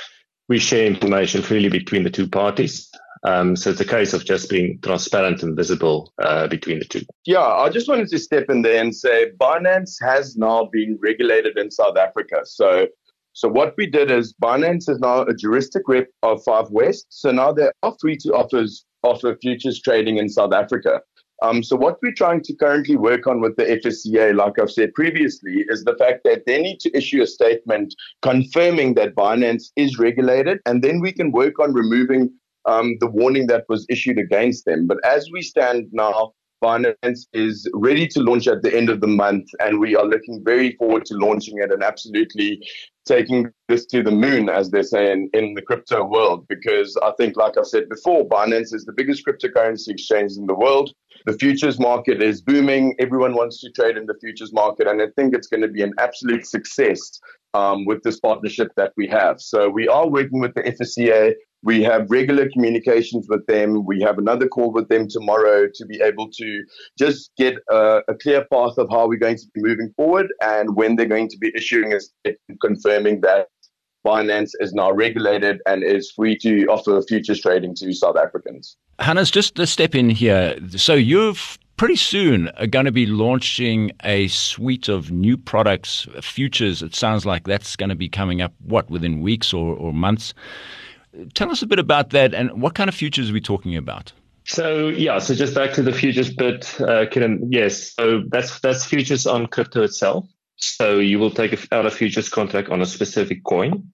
We 0.49 0.59
share 0.59 0.87
information 0.87 1.43
freely 1.43 1.69
between 1.69 2.03
the 2.03 2.11
two 2.11 2.29
parties. 2.29 2.91
Um, 3.25 3.57
so 3.57 3.71
it's 3.71 3.81
a 3.81 3.87
case 3.87 4.13
of 4.13 4.27
just 4.27 4.51
being 4.51 4.79
transparent 4.83 5.43
and 5.43 5.57
visible 5.57 6.13
uh, 6.23 6.47
between 6.47 6.79
the 6.79 6.85
two. 6.85 7.01
Yeah, 7.25 7.41
I 7.41 7.71
just 7.71 7.89
wanted 7.89 8.09
to 8.09 8.19
step 8.19 8.51
in 8.51 8.61
there 8.61 8.81
and 8.83 8.95
say 8.95 9.31
Binance 9.41 9.95
has 10.03 10.37
now 10.37 10.69
been 10.71 10.99
regulated 11.03 11.57
in 11.57 11.71
South 11.71 11.97
Africa. 11.97 12.41
So, 12.45 12.87
so 13.33 13.49
what 13.49 13.75
we 13.79 13.87
did 13.87 14.11
is 14.11 14.35
Binance 14.43 14.91
is 14.91 14.99
now 14.99 15.23
a 15.23 15.35
juristic 15.35 15.89
rep 15.89 16.09
of 16.23 16.43
Five 16.45 16.71
West. 16.71 17.07
So 17.09 17.31
now 17.31 17.53
they 17.53 17.71
are 17.83 17.97
free 17.99 18.19
to 18.19 18.35
offers 18.35 18.85
offer 19.03 19.37
futures 19.41 19.81
trading 19.81 20.19
in 20.19 20.29
South 20.29 20.53
Africa. 20.53 21.01
Um, 21.43 21.63
so 21.63 21.77
what 21.77 21.99
we're 22.03 22.13
trying 22.13 22.43
to 22.43 22.55
currently 22.55 22.97
work 22.97 23.27
on 23.27 23.41
with 23.41 23.57
the 23.57 23.65
FSCA, 23.65 24.35
like 24.35 24.59
I've 24.59 24.71
said 24.71 24.95
previously, 24.95 25.65
is 25.69 25.85
the 25.85 25.97
fact 25.97 26.21
that 26.25 26.47
they 26.47 26.61
need 26.63 26.81
to 26.81 26.97
issue 26.97 27.23
a 27.23 27.27
statement 27.27 27.95
confirming 28.23 28.95
that 28.95 29.15
Binance 29.15 29.71
is 29.77 29.99
regulated, 29.99 30.61
and 30.67 30.83
then 30.83 31.01
we 31.01 31.13
can 31.13 31.33
work 31.33 31.59
on 31.59 31.75
removing 31.75 32.31
um, 32.67 32.97
the 33.01 33.11
warning 33.11 33.47
that 33.49 33.65
was 33.69 33.85
issued 33.89 34.19
against 34.19 34.65
them. 34.65 34.87
But 34.87 34.99
as 35.05 35.29
we 35.33 35.43
stand 35.43 35.89
now, 35.93 36.33
Binance 36.63 37.27
is 37.35 37.69
ready 37.75 38.07
to 38.09 38.21
launch 38.21 38.49
at 38.49 38.63
the 38.63 38.75
end 38.75 38.89
of 38.89 39.03
the 39.03 39.07
month, 39.07 39.47
and 39.61 39.79
we 39.79 39.95
are 39.97 40.07
looking 40.07 40.43
very 40.43 40.73
forward 40.77 41.05
to 41.07 41.15
launching 41.15 41.59
it 41.59 41.71
and 41.71 41.83
absolutely 41.83 42.59
taking 43.05 43.51
this 43.69 43.85
to 43.87 44.03
the 44.03 44.11
moon, 44.11 44.49
as 44.49 44.71
they 44.71 44.83
say 44.83 45.13
in, 45.13 45.29
in 45.35 45.53
the 45.53 45.61
crypto 45.61 46.05
world. 46.05 46.47
Because 46.49 46.97
I 47.03 47.13
think, 47.19 47.37
like 47.37 47.59
I 47.59 47.65
said 47.65 47.91
before, 47.91 48.27
Binance 48.27 48.73
is 48.73 48.87
the 48.87 48.95
biggest 48.95 49.27
cryptocurrency 49.27 49.89
exchange 49.89 50.33
in 50.39 50.47
the 50.47 50.55
world. 50.55 50.91
The 51.27 51.33
futures 51.33 51.81
market 51.81 52.23
is 52.23 52.43
booming. 52.43 52.95
Everyone 52.99 53.35
wants 53.35 53.61
to 53.61 53.71
trade 53.71 53.97
in 53.97 54.05
the 54.05 54.15
futures 54.21 54.53
market, 54.53 54.87
and 54.87 55.01
I 55.01 55.07
think 55.17 55.35
it's 55.35 55.47
going 55.47 55.63
to 55.63 55.69
be 55.69 55.83
an 55.83 55.95
absolute 55.99 56.47
success 56.47 57.19
um, 57.55 57.87
with 57.87 58.03
this 58.03 58.21
partnership 58.21 58.73
that 58.77 58.93
we 58.99 59.07
have. 59.09 59.41
So 59.41 59.71
we 59.71 59.89
are 59.89 60.07
working 60.07 60.41
with 60.41 60.55
the 60.55 60.63
FSCA. 60.63 61.33
We 61.63 61.83
have 61.83 62.11
regular 62.11 62.51
communications 62.51 63.27
with 63.31 63.47
them. 63.47 63.87
We 63.87 64.03
have 64.03 64.19
another 64.19 64.47
call 64.47 64.71
with 64.71 64.89
them 64.91 65.09
tomorrow 65.09 65.67
to 65.75 65.87
be 65.87 65.99
able 66.03 66.29
to 66.31 66.65
just 66.99 67.31
get 67.39 67.55
a, 67.71 68.03
a 68.07 68.15
clear 68.21 68.45
path 68.53 68.77
of 68.77 68.91
how 68.91 69.09
we're 69.09 69.19
going 69.19 69.39
to 69.39 69.47
be 69.55 69.63
moving 69.63 69.95
forward 69.97 70.27
and 70.43 70.77
when 70.77 70.97
they're 70.97 71.07
going 71.07 71.31
to 71.31 71.39
be 71.39 71.53
issuing 71.57 71.99
statement 71.99 72.61
confirming 72.61 73.23
that 73.23 73.49
Binance 74.05 74.51
is 74.61 74.73
now 74.73 74.93
regulated 74.93 75.61
and 75.67 75.83
is 75.83 76.11
free 76.11 76.37
to 76.39 76.67
offer 76.67 77.01
futures 77.03 77.41
trading 77.41 77.75
to 77.77 77.93
South 77.93 78.17
Africans. 78.17 78.77
Hannes, 78.99 79.31
just 79.31 79.55
to 79.57 79.67
step 79.67 79.95
in 79.95 80.11
here. 80.11 80.59
So 80.77 80.95
you've 80.95 81.59
pretty 81.77 81.97
soon 81.97 82.49
are 82.51 82.67
going 82.67 82.85
to 82.85 82.93
be 82.93 83.07
launching 83.07 83.93
a 84.05 84.29
suite 84.29 84.89
of 84.89 85.11
new 85.11 85.37
products, 85.37 86.07
futures. 86.21 86.83
It 86.83 86.95
sounds 86.95 87.27
like 87.27 87.45
that's 87.45 87.77
going 87.77 87.89
to 87.89 87.97
be 87.97 88.09
coming 88.09 88.41
up, 88.41 88.53
what, 88.61 88.89
within 88.91 89.21
weeks 89.21 89.53
or, 89.53 89.75
or 89.75 89.93
months. 89.93 90.35
Tell 91.35 91.51
us 91.51 91.63
a 91.63 91.67
bit 91.67 91.79
about 91.79 92.11
that 92.11 92.35
and 92.35 92.61
what 92.61 92.75
kind 92.75 92.89
of 92.89 92.95
futures 92.95 93.31
are 93.31 93.33
we 93.33 93.41
talking 93.41 93.77
about? 93.77 94.13
So 94.47 94.89
yeah, 94.89 95.19
so 95.21 95.35
just 95.35 95.55
back 95.55 95.73
to 95.75 95.83
the 95.83 95.93
futures 95.93 96.33
bit, 96.33 96.79
uh, 96.81 97.07
Kieran. 97.11 97.51
Yes, 97.51 97.95
so 97.95 98.23
that's 98.29 98.61
that's 98.61 98.85
futures 98.85 99.27
on 99.27 99.47
crypto 99.47 99.83
itself. 99.83 100.27
So 100.65 100.99
you 100.99 101.19
will 101.19 101.31
take 101.31 101.67
out 101.73 101.87
a 101.87 101.91
futures 101.91 102.29
contract 102.29 102.71
on 102.71 102.81
a 102.81 102.87
specific 102.87 103.45
coin. 103.45 103.93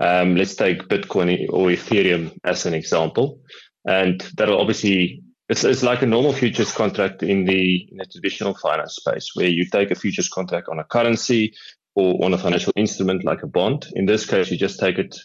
Um, 0.00 0.36
let's 0.36 0.54
take 0.54 0.88
Bitcoin 0.88 1.46
or 1.50 1.68
Ethereum 1.68 2.36
as 2.44 2.66
an 2.66 2.74
example, 2.74 3.40
and 3.86 4.20
that'll 4.36 4.60
obviously 4.60 5.22
it's, 5.48 5.64
it's 5.64 5.82
like 5.82 6.02
a 6.02 6.06
normal 6.06 6.32
futures 6.32 6.72
contract 6.72 7.22
in 7.22 7.44
the, 7.44 7.88
in 7.90 7.98
the 7.98 8.06
traditional 8.06 8.54
finance 8.54 8.96
space, 8.96 9.30
where 9.34 9.48
you 9.48 9.64
take 9.64 9.90
a 9.90 9.94
futures 9.94 10.28
contract 10.28 10.68
on 10.68 10.78
a 10.78 10.84
currency 10.84 11.54
or 11.94 12.22
on 12.24 12.34
a 12.34 12.38
financial 12.38 12.72
instrument 12.76 13.24
like 13.24 13.42
a 13.42 13.46
bond. 13.46 13.86
In 13.94 14.06
this 14.06 14.26
case, 14.26 14.50
you 14.50 14.58
just 14.58 14.80
take 14.80 14.98
it 14.98 15.16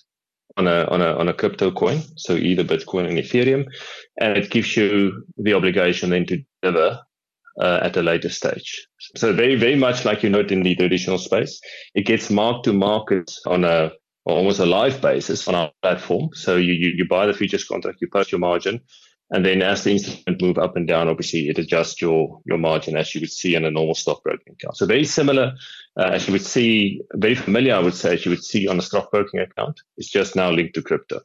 on 0.58 0.68
a 0.68 0.86
on 0.86 1.02
a 1.02 1.16
on 1.16 1.28
a 1.30 1.34
crypto 1.34 1.72
coin, 1.72 2.02
so 2.18 2.34
either 2.34 2.64
Bitcoin 2.64 3.08
and 3.08 3.18
Ethereum, 3.18 3.66
and 4.20 4.38
it 4.38 4.52
gives 4.52 4.76
you 4.76 5.26
the 5.38 5.54
obligation 5.54 6.10
then 6.10 6.26
to 6.28 6.44
deliver 6.62 7.00
uh, 7.60 7.80
at 7.82 7.98
a 7.98 8.02
later 8.02 8.30
stage. 8.30 8.88
So 9.16 9.34
very 9.34 9.56
very 9.56 9.76
much 9.76 10.06
like 10.06 10.24
you 10.24 10.30
note 10.30 10.52
in 10.52 10.64
the 10.64 10.76
traditional 10.76 11.18
space, 11.18 11.60
it 11.96 12.06
gets 12.06 12.30
marked 12.30 12.66
to 12.66 12.74
market 12.74 13.32
on 13.46 13.64
a 13.64 13.92
almost 14.26 14.60
a 14.60 14.66
live 14.66 15.02
basis 15.02 15.48
on 15.48 15.56
our 15.56 15.72
platform. 15.82 16.30
So 16.34 16.56
you, 16.56 16.74
you, 16.74 16.92
you 16.96 17.08
buy 17.08 17.26
the 17.26 17.34
futures 17.34 17.64
contract, 17.64 17.98
you 18.02 18.08
post 18.08 18.32
your 18.32 18.40
margin, 18.40 18.80
and 19.32 19.46
then 19.46 19.62
as 19.62 19.84
the 19.84 19.92
instrument 19.94 20.42
move 20.42 20.58
up 20.58 20.76
and 20.76 20.88
down, 20.88 21.08
obviously 21.08 21.50
it 21.50 21.58
adjusts 21.58 22.02
your, 22.02 22.40
your 22.46 22.58
margin 22.58 22.98
as 22.98 23.16
you 23.16 23.22
would 23.22 23.32
see 23.32 23.56
in 23.56 23.66
a 23.66 23.72
normal 23.72 23.96
stockbroking 23.96 24.54
account. 24.54 24.78
So 24.78 24.86
very 24.86 25.06
similar 25.06 25.54
uh, 25.98 26.10
as 26.14 26.28
you 26.28 26.34
would 26.34 26.46
see, 26.46 27.02
very 27.16 27.36
familiar, 27.36 27.76
I 27.76 27.80
would 27.80 27.94
say, 27.94 28.14
as 28.14 28.26
you 28.26 28.32
would 28.32 28.44
see 28.44 28.68
on 28.68 28.78
a 28.78 28.82
stockbroking 28.82 29.40
account. 29.40 29.82
It's 29.98 30.10
just 30.10 30.36
now 30.36 30.52
linked 30.52 30.76
to 30.76 30.82
crypto. 30.82 31.22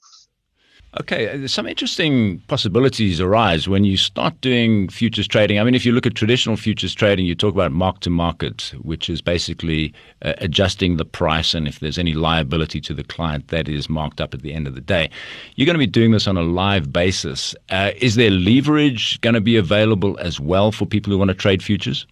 Okay, 0.99 1.47
some 1.47 1.67
interesting 1.67 2.39
possibilities 2.49 3.21
arise 3.21 3.69
when 3.69 3.85
you 3.85 3.99
start 3.99 4.41
doing 4.41 4.89
futures 4.89 5.29
trading. 5.29 5.59
I 5.59 5.65
mean, 5.65 5.75
if 5.75 5.85
you 5.85 5.93
look 5.93 6.07
at 6.07 6.15
traditional 6.15 6.57
futures 6.57 6.95
trading, 6.95 7.27
you 7.27 7.35
talk 7.35 7.53
about 7.53 7.71
mark 7.71 8.01
to 8.01 8.11
market, 8.11 8.73
which 8.81 9.11
is 9.11 9.21
basically 9.21 9.93
uh, 10.23 10.33
adjusting 10.39 10.97
the 10.97 11.05
price, 11.05 11.53
and 11.53 11.69
if 11.69 11.81
there's 11.81 11.99
any 11.99 12.15
liability 12.15 12.81
to 12.81 12.95
the 12.95 13.05
client, 13.05 13.49
that 13.49 13.69
is 13.69 13.91
marked 13.91 14.23
up 14.23 14.33
at 14.33 14.41
the 14.41 14.55
end 14.55 14.67
of 14.67 14.75
the 14.75 14.81
day. 14.81 15.11
You're 15.57 15.67
going 15.67 15.75
to 15.75 15.79
be 15.79 15.87
doing 15.87 16.13
this 16.13 16.27
on 16.27 16.39
a 16.39 16.43
live 16.43 16.91
basis. 16.91 17.55
Uh, 17.69 17.91
is 17.99 18.15
there 18.15 18.31
leverage 18.31 19.21
going 19.21 19.35
to 19.35 19.43
be 19.43 19.59
available 19.59 20.19
as 20.21 20.41
well 20.41 20.73
for 20.73 20.87
people 20.87 21.13
who 21.13 21.19
want 21.19 21.29
to 21.29 21.35
trade 21.35 21.63
futures? 21.63 22.07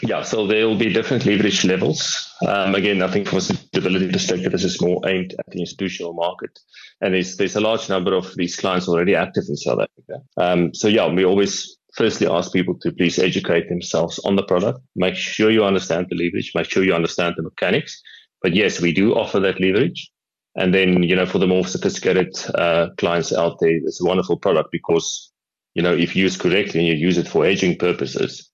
Yeah, 0.00 0.22
so 0.22 0.46
there 0.46 0.68
will 0.68 0.78
be 0.78 0.92
different 0.92 1.26
leverage 1.26 1.64
levels. 1.64 2.32
Um, 2.46 2.76
again, 2.76 3.02
I 3.02 3.10
think 3.10 3.26
from 3.26 3.38
a 3.38 3.40
stability 3.40 4.10
perspective, 4.12 4.52
this 4.52 4.62
is 4.62 4.80
more 4.80 5.00
aimed 5.08 5.34
at 5.38 5.50
the 5.50 5.60
institutional 5.60 6.12
market. 6.12 6.56
And 7.00 7.14
there's, 7.14 7.36
there's 7.36 7.56
a 7.56 7.60
large 7.60 7.88
number 7.88 8.14
of 8.14 8.32
these 8.36 8.54
clients 8.54 8.86
already 8.88 9.16
active 9.16 9.44
in 9.48 9.56
South 9.56 9.80
Africa. 9.80 10.24
Um, 10.36 10.72
so 10.72 10.86
yeah, 10.86 11.12
we 11.12 11.24
always 11.24 11.76
firstly 11.94 12.28
ask 12.28 12.52
people 12.52 12.78
to 12.82 12.92
please 12.92 13.18
educate 13.18 13.68
themselves 13.68 14.20
on 14.20 14.36
the 14.36 14.44
product. 14.44 14.78
Make 14.94 15.16
sure 15.16 15.50
you 15.50 15.64
understand 15.64 16.06
the 16.08 16.16
leverage. 16.16 16.52
Make 16.54 16.70
sure 16.70 16.84
you 16.84 16.94
understand 16.94 17.34
the 17.36 17.42
mechanics. 17.42 18.00
But 18.40 18.54
yes, 18.54 18.80
we 18.80 18.92
do 18.92 19.14
offer 19.16 19.40
that 19.40 19.60
leverage. 19.60 20.12
And 20.54 20.72
then, 20.72 21.02
you 21.02 21.16
know, 21.16 21.26
for 21.26 21.38
the 21.38 21.48
more 21.48 21.66
sophisticated 21.66 22.36
uh, 22.54 22.90
clients 22.98 23.32
out 23.32 23.58
there, 23.58 23.76
it's 23.76 24.00
a 24.00 24.04
wonderful 24.04 24.36
product 24.36 24.70
because, 24.70 25.32
you 25.74 25.82
know, 25.82 25.92
if 25.92 26.14
used 26.14 26.38
correctly 26.38 26.80
and 26.80 26.88
you 26.88 26.94
use 26.94 27.18
it 27.18 27.26
for 27.26 27.44
hedging 27.44 27.76
purposes, 27.76 28.48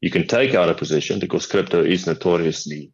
you 0.00 0.10
can 0.10 0.26
take 0.26 0.54
out 0.54 0.68
a 0.68 0.74
position 0.74 1.18
because 1.18 1.46
crypto 1.46 1.82
is 1.82 2.06
notoriously 2.06 2.92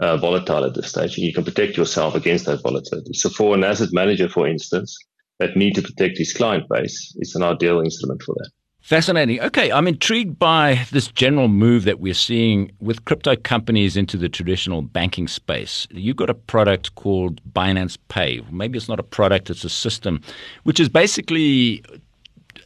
uh, 0.00 0.16
volatile 0.16 0.64
at 0.64 0.74
this 0.74 0.88
stage, 0.88 1.16
you 1.18 1.32
can 1.32 1.44
protect 1.44 1.76
yourself 1.76 2.14
against 2.14 2.46
that 2.46 2.62
volatility. 2.62 3.12
So, 3.14 3.28
for 3.28 3.54
an 3.54 3.64
asset 3.64 3.90
manager, 3.92 4.28
for 4.28 4.48
instance, 4.48 4.96
that 5.38 5.56
need 5.56 5.74
to 5.76 5.82
protect 5.82 6.18
his 6.18 6.32
client 6.32 6.68
base, 6.68 7.14
it's 7.18 7.34
an 7.34 7.42
ideal 7.42 7.80
instrument 7.80 8.22
for 8.22 8.34
that. 8.38 8.50
Fascinating. 8.80 9.40
Okay, 9.40 9.72
I'm 9.72 9.88
intrigued 9.88 10.38
by 10.38 10.86
this 10.92 11.08
general 11.08 11.48
move 11.48 11.84
that 11.84 12.00
we're 12.00 12.12
seeing 12.12 12.70
with 12.80 13.06
crypto 13.06 13.34
companies 13.34 13.96
into 13.96 14.18
the 14.18 14.28
traditional 14.28 14.82
banking 14.82 15.26
space. 15.26 15.88
You've 15.90 16.16
got 16.16 16.28
a 16.28 16.34
product 16.34 16.94
called 16.94 17.40
Binance 17.50 17.96
Pay. 18.08 18.42
Maybe 18.50 18.76
it's 18.76 18.88
not 18.88 19.00
a 19.00 19.04
product, 19.04 19.48
it's 19.48 19.64
a 19.64 19.70
system, 19.70 20.20
which 20.64 20.78
is 20.78 20.90
basically 20.90 21.82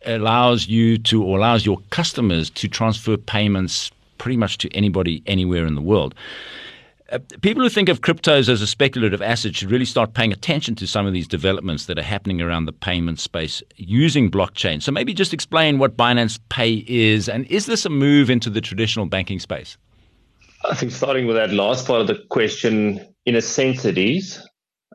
allows 0.06 0.68
you 0.68 0.98
to 0.98 1.22
or 1.22 1.38
allows 1.38 1.64
your 1.64 1.78
customers 1.90 2.50
to 2.50 2.68
transfer 2.68 3.16
payments 3.16 3.90
pretty 4.18 4.36
much 4.36 4.58
to 4.58 4.74
anybody 4.74 5.22
anywhere 5.26 5.66
in 5.66 5.74
the 5.74 5.80
world. 5.80 6.14
Uh, 7.10 7.18
people 7.40 7.62
who 7.62 7.70
think 7.70 7.88
of 7.88 8.02
cryptos 8.02 8.50
as 8.50 8.60
a 8.60 8.66
speculative 8.66 9.22
asset 9.22 9.56
should 9.56 9.70
really 9.70 9.86
start 9.86 10.12
paying 10.12 10.30
attention 10.30 10.74
to 10.74 10.86
some 10.86 11.06
of 11.06 11.14
these 11.14 11.26
developments 11.26 11.86
that 11.86 11.98
are 11.98 12.02
happening 12.02 12.42
around 12.42 12.66
the 12.66 12.72
payment 12.72 13.18
space 13.18 13.62
using 13.76 14.30
blockchain. 14.30 14.82
So 14.82 14.92
maybe 14.92 15.14
just 15.14 15.32
explain 15.32 15.78
what 15.78 15.96
Binance 15.96 16.38
Pay 16.50 16.84
is 16.86 17.28
and 17.28 17.46
is 17.46 17.64
this 17.64 17.86
a 17.86 17.90
move 17.90 18.28
into 18.28 18.50
the 18.50 18.60
traditional 18.60 19.06
banking 19.06 19.38
space? 19.38 19.78
I 20.68 20.74
think 20.74 20.92
starting 20.92 21.26
with 21.26 21.36
that 21.36 21.50
last 21.50 21.86
part 21.86 22.02
of 22.02 22.08
the 22.08 22.18
question, 22.28 23.00
in 23.24 23.36
a 23.36 23.40
sense, 23.40 23.84
it 23.84 23.96
is. 23.96 24.42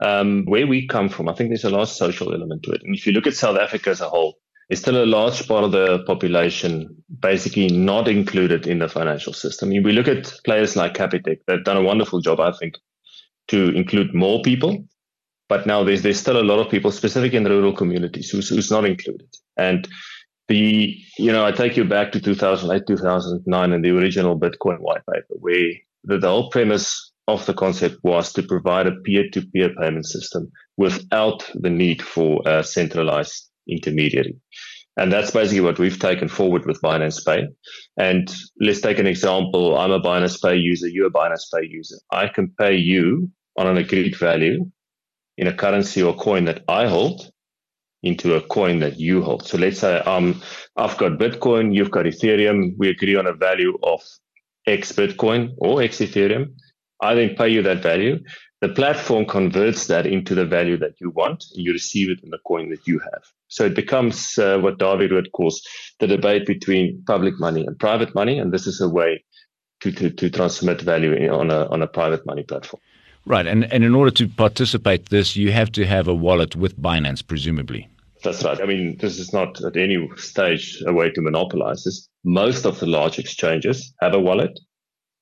Um, 0.01 0.45
where 0.45 0.67
we 0.67 0.87
come 0.87 1.07
from, 1.07 1.29
I 1.29 1.33
think 1.33 1.49
there's 1.49 1.63
a 1.63 1.69
large 1.69 1.89
social 1.89 2.33
element 2.33 2.63
to 2.63 2.71
it. 2.71 2.81
And 2.83 2.95
if 2.95 3.07
you 3.07 3.13
look 3.13 3.27
at 3.27 3.35
South 3.35 3.57
Africa 3.57 3.91
as 3.91 4.01
a 4.01 4.09
whole, 4.09 4.35
is 4.73 4.79
still 4.79 5.03
a 5.03 5.05
large 5.05 5.47
part 5.47 5.63
of 5.63 5.71
the 5.71 6.03
population 6.05 6.89
basically 7.19 7.67
not 7.67 8.07
included 8.07 8.67
in 8.67 8.79
the 8.79 8.89
financial 8.89 9.31
system. 9.31 9.69
We 9.69 9.93
look 9.93 10.07
at 10.07 10.33
players 10.43 10.75
like 10.75 10.95
Capitec, 10.95 11.39
they've 11.47 11.63
done 11.63 11.77
a 11.77 11.83
wonderful 11.83 12.19
job, 12.21 12.39
I 12.39 12.51
think, 12.51 12.75
to 13.49 13.69
include 13.69 14.13
more 14.13 14.41
people. 14.41 14.83
But 15.47 15.67
now 15.67 15.83
there's 15.83 16.01
there's 16.01 16.19
still 16.19 16.41
a 16.41 16.49
lot 16.51 16.59
of 16.59 16.71
people, 16.71 16.91
specifically 16.91 17.37
in 17.37 17.43
the 17.43 17.51
rural 17.51 17.75
communities, 17.75 18.29
who's, 18.29 18.49
who's 18.49 18.71
not 18.71 18.85
included. 18.85 19.27
And 19.57 19.87
the 20.47 20.97
you 21.19 21.31
know, 21.31 21.45
I 21.45 21.51
take 21.51 21.77
you 21.77 21.85
back 21.85 22.11
to 22.13 22.19
2008, 22.19 22.87
2009, 22.87 23.73
and 23.73 23.85
the 23.85 23.95
original 23.95 24.39
Bitcoin 24.39 24.79
white 24.79 25.05
paper, 25.05 25.35
where 25.39 25.73
the, 26.03 26.17
the 26.17 26.29
whole 26.29 26.49
premise 26.49 27.11
of 27.27 27.45
the 27.45 27.53
concept 27.53 27.97
was 28.03 28.33
to 28.33 28.43
provide 28.43 28.87
a 28.87 28.95
peer-to-peer 29.05 29.69
payment 29.79 30.05
system 30.05 30.51
without 30.77 31.49
the 31.53 31.69
need 31.69 32.01
for 32.01 32.41
a 32.45 32.63
centralized 32.63 33.49
intermediary. 33.67 34.35
And 34.95 35.11
that's 35.11 35.31
basically 35.31 35.61
what 35.61 35.79
we've 35.79 35.99
taken 35.99 36.27
forward 36.27 36.65
with 36.65 36.81
Binance 36.81 37.25
Pay. 37.25 37.47
And 37.97 38.33
let's 38.59 38.81
take 38.81 38.99
an 38.99 39.07
example. 39.07 39.77
I'm 39.77 39.91
a 39.91 39.99
Binance 39.99 40.41
Pay 40.41 40.57
user. 40.57 40.87
You're 40.87 41.07
a 41.07 41.11
Binance 41.11 41.45
Pay 41.53 41.67
user. 41.67 41.95
I 42.11 42.27
can 42.27 42.53
pay 42.59 42.75
you 42.75 43.31
on 43.57 43.67
an 43.67 43.77
agreed 43.77 44.15
value 44.17 44.69
in 45.37 45.47
a 45.47 45.53
currency 45.53 46.03
or 46.03 46.15
coin 46.15 46.45
that 46.45 46.63
I 46.67 46.87
hold 46.87 47.31
into 48.03 48.35
a 48.35 48.41
coin 48.41 48.79
that 48.79 48.99
you 48.99 49.23
hold. 49.23 49.47
So 49.47 49.57
let's 49.57 49.79
say 49.79 49.97
um, 49.99 50.41
I've 50.75 50.97
got 50.97 51.13
Bitcoin, 51.13 51.73
you've 51.73 51.91
got 51.91 52.05
Ethereum. 52.05 52.73
We 52.77 52.89
agree 52.89 53.15
on 53.15 53.25
a 53.25 53.33
value 53.33 53.77
of 53.81 54.01
X 54.67 54.91
Bitcoin 54.91 55.55
or 55.57 55.81
X 55.81 55.97
Ethereum. 55.99 56.53
I 57.01 57.15
then 57.15 57.35
pay 57.35 57.49
you 57.49 57.63
that 57.63 57.81
value. 57.81 58.19
The 58.63 58.69
platform 58.69 59.25
converts 59.25 59.87
that 59.87 60.05
into 60.05 60.33
the 60.35 60.45
value 60.45 60.77
that 60.77 60.93
you 61.01 61.09
want. 61.09 61.43
And 61.53 61.65
you 61.65 61.73
receive 61.73 62.09
it 62.09 62.23
in 62.23 62.29
the 62.29 62.37
coin 62.47 62.69
that 62.69 62.87
you 62.87 62.97
have. 62.97 63.23
So 63.49 63.65
it 63.65 63.75
becomes 63.75 64.37
uh, 64.37 64.57
what 64.59 64.79
David 64.79 65.11
Wood 65.11 65.27
calls 65.33 65.61
the 65.99 66.07
debate 66.07 66.45
between 66.45 67.03
public 67.05 67.37
money 67.41 67.65
and 67.65 67.77
private 67.77 68.15
money. 68.15 68.39
And 68.39 68.53
this 68.53 68.65
is 68.65 68.79
a 68.79 68.87
way 68.87 69.21
to, 69.81 69.91
to, 69.91 70.09
to 70.11 70.29
transmit 70.29 70.79
value 70.79 71.29
on 71.29 71.51
a, 71.51 71.65
on 71.71 71.81
a 71.81 71.87
private 71.87 72.25
money 72.25 72.43
platform. 72.43 72.79
Right. 73.25 73.45
And, 73.45 73.65
and 73.65 73.83
in 73.83 73.93
order 73.93 74.11
to 74.11 74.29
participate 74.29 75.09
this, 75.09 75.35
you 75.35 75.51
have 75.51 75.69
to 75.73 75.85
have 75.85 76.07
a 76.07 76.15
wallet 76.15 76.55
with 76.55 76.81
Binance, 76.81 77.27
presumably. 77.27 77.89
That's 78.23 78.45
right. 78.45 78.61
I 78.61 78.65
mean, 78.65 78.95
this 78.97 79.19
is 79.19 79.33
not 79.33 79.61
at 79.61 79.75
any 79.75 80.09
stage 80.15 80.81
a 80.87 80.93
way 80.93 81.11
to 81.11 81.21
monopolize 81.21 81.83
this. 81.83 82.07
Most 82.23 82.65
of 82.65 82.79
the 82.79 82.87
large 82.87 83.19
exchanges 83.19 83.93
have 83.99 84.13
a 84.13 84.21
wallet 84.21 84.57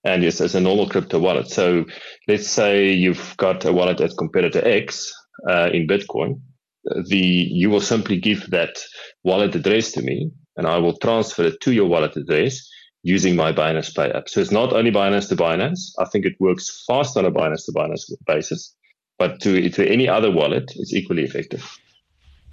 and 0.03 0.23
it's 0.23 0.41
as 0.41 0.55
a 0.55 0.59
normal 0.59 0.89
crypto 0.89 1.19
wallet. 1.19 1.47
So 1.49 1.85
let's 2.27 2.49
say 2.49 2.91
you've 2.91 3.35
got 3.37 3.65
a 3.65 3.71
wallet 3.71 4.01
at 4.01 4.17
competitor 4.17 4.65
X 4.65 5.13
uh, 5.49 5.69
in 5.71 5.87
Bitcoin 5.87 6.41
the 6.83 7.17
you 7.17 7.69
will 7.69 7.81
simply 7.81 8.19
give 8.19 8.49
that 8.49 8.77
wallet 9.23 9.55
address 9.55 9.91
to 9.91 10.01
me 10.01 10.31
and 10.57 10.67
I 10.67 10.77
will 10.77 10.97
transfer 10.97 11.43
it 11.43 11.61
to 11.61 11.73
your 11.73 11.87
wallet 11.87 12.15
address 12.15 12.67
using 13.03 13.35
my 13.35 13.51
Binance 13.51 13.95
Pay 13.95 14.11
app. 14.11 14.29
So 14.29 14.41
it's 14.41 14.51
not 14.51 14.73
only 14.73 14.91
Binance 14.91 15.27
to 15.29 15.35
Binance. 15.35 15.91
I 15.99 16.05
think 16.05 16.25
it 16.25 16.33
works 16.39 16.83
fast 16.87 17.17
on 17.17 17.25
a 17.25 17.31
Binance 17.31 17.65
to 17.65 17.71
Binance 17.71 18.11
basis, 18.27 18.75
but 19.17 19.39
to, 19.41 19.69
to 19.69 19.87
any 19.87 20.07
other 20.07 20.29
wallet, 20.29 20.71
it's 20.75 20.93
equally 20.93 21.23
effective. 21.23 21.67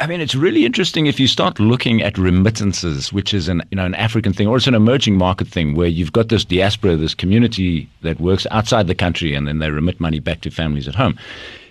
I 0.00 0.06
mean, 0.06 0.20
it's 0.20 0.36
really 0.36 0.64
interesting 0.64 1.06
if 1.06 1.18
you 1.18 1.26
start 1.26 1.58
looking 1.58 2.02
at 2.02 2.16
remittances, 2.16 3.12
which 3.12 3.34
is 3.34 3.48
an 3.48 3.62
you 3.72 3.76
know 3.76 3.84
an 3.84 3.96
African 3.96 4.32
thing, 4.32 4.46
or 4.46 4.56
it's 4.56 4.68
an 4.68 4.74
emerging 4.74 5.16
market 5.16 5.48
thing, 5.48 5.74
where 5.74 5.88
you've 5.88 6.12
got 6.12 6.28
this 6.28 6.44
diaspora, 6.44 6.96
this 6.96 7.14
community 7.14 7.88
that 8.02 8.20
works 8.20 8.46
outside 8.52 8.86
the 8.86 8.94
country, 8.94 9.34
and 9.34 9.48
then 9.48 9.58
they 9.58 9.70
remit 9.70 9.98
money 9.98 10.20
back 10.20 10.40
to 10.42 10.50
families 10.50 10.86
at 10.86 10.94
home. 10.94 11.18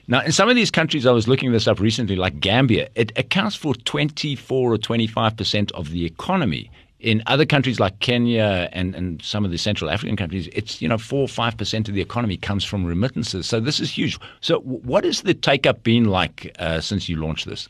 Now, 0.10 0.22
in 0.22 0.34
some 0.34 0.50
of 0.50 0.56
these 0.56 0.72
countries, 0.72 1.06
I 1.06 1.12
was 1.12 1.28
looking 1.30 1.54
this 1.54 1.68
up 1.68 1.80
recently, 1.80 2.18
like 2.18 2.42
Gambia, 2.42 2.90
it 2.96 3.14
accounts 3.18 3.56
for 3.56 3.74
24 3.76 4.74
or 4.74 4.78
25% 4.78 5.72
of 5.72 5.92
the 5.92 6.06
economy. 6.06 6.70
In 7.00 7.22
other 7.28 7.46
countries 7.46 7.80
like 7.80 8.00
Kenya 8.00 8.70
and, 8.72 8.96
and 8.96 9.22
some 9.22 9.46
of 9.46 9.52
the 9.52 9.58
Central 9.58 9.90
African 9.90 10.16
countries, 10.16 10.50
it's, 10.54 10.82
you 10.82 10.88
know, 10.88 10.98
4 10.98 11.20
or 11.20 11.28
5% 11.28 11.88
of 11.90 11.94
the 11.94 12.02
economy 12.02 12.38
comes 12.38 12.64
from 12.64 12.86
remittances. 12.86 13.46
So 13.48 13.60
this 13.60 13.80
is 13.82 13.92
huge. 13.92 14.18
So 14.40 14.62
what 14.62 15.04
has 15.04 15.22
the 15.22 15.34
take-up 15.34 15.84
been 15.84 16.06
like 16.06 16.56
uh, 16.58 16.80
since 16.80 17.08
you 17.08 17.18
launched 17.18 17.46
this? 17.46 17.68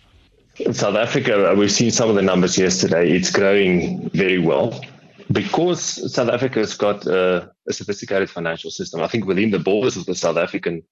In 0.59 0.73
South 0.73 0.95
Africa, 0.95 1.51
uh, 1.51 1.55
we've 1.55 1.71
seen 1.71 1.91
some 1.91 2.09
of 2.09 2.15
the 2.15 2.21
numbers 2.21 2.57
yesterday. 2.57 3.11
It's 3.11 3.29
growing 3.29 4.09
very 4.09 4.39
well 4.39 4.83
because 5.31 6.13
South 6.13 6.29
Africa 6.29 6.59
has 6.59 6.73
got 6.75 7.05
a, 7.05 7.51
a, 7.67 7.73
sophisticated 7.73 8.29
financial 8.29 8.71
system, 8.71 9.01
I 9.01 9.07
think 9.07 9.25
within 9.25 9.51
the 9.51 9.59
borders 9.59 9.97
of 9.97 10.05
the 10.05 10.15
South 10.15 10.37
African 10.37 10.83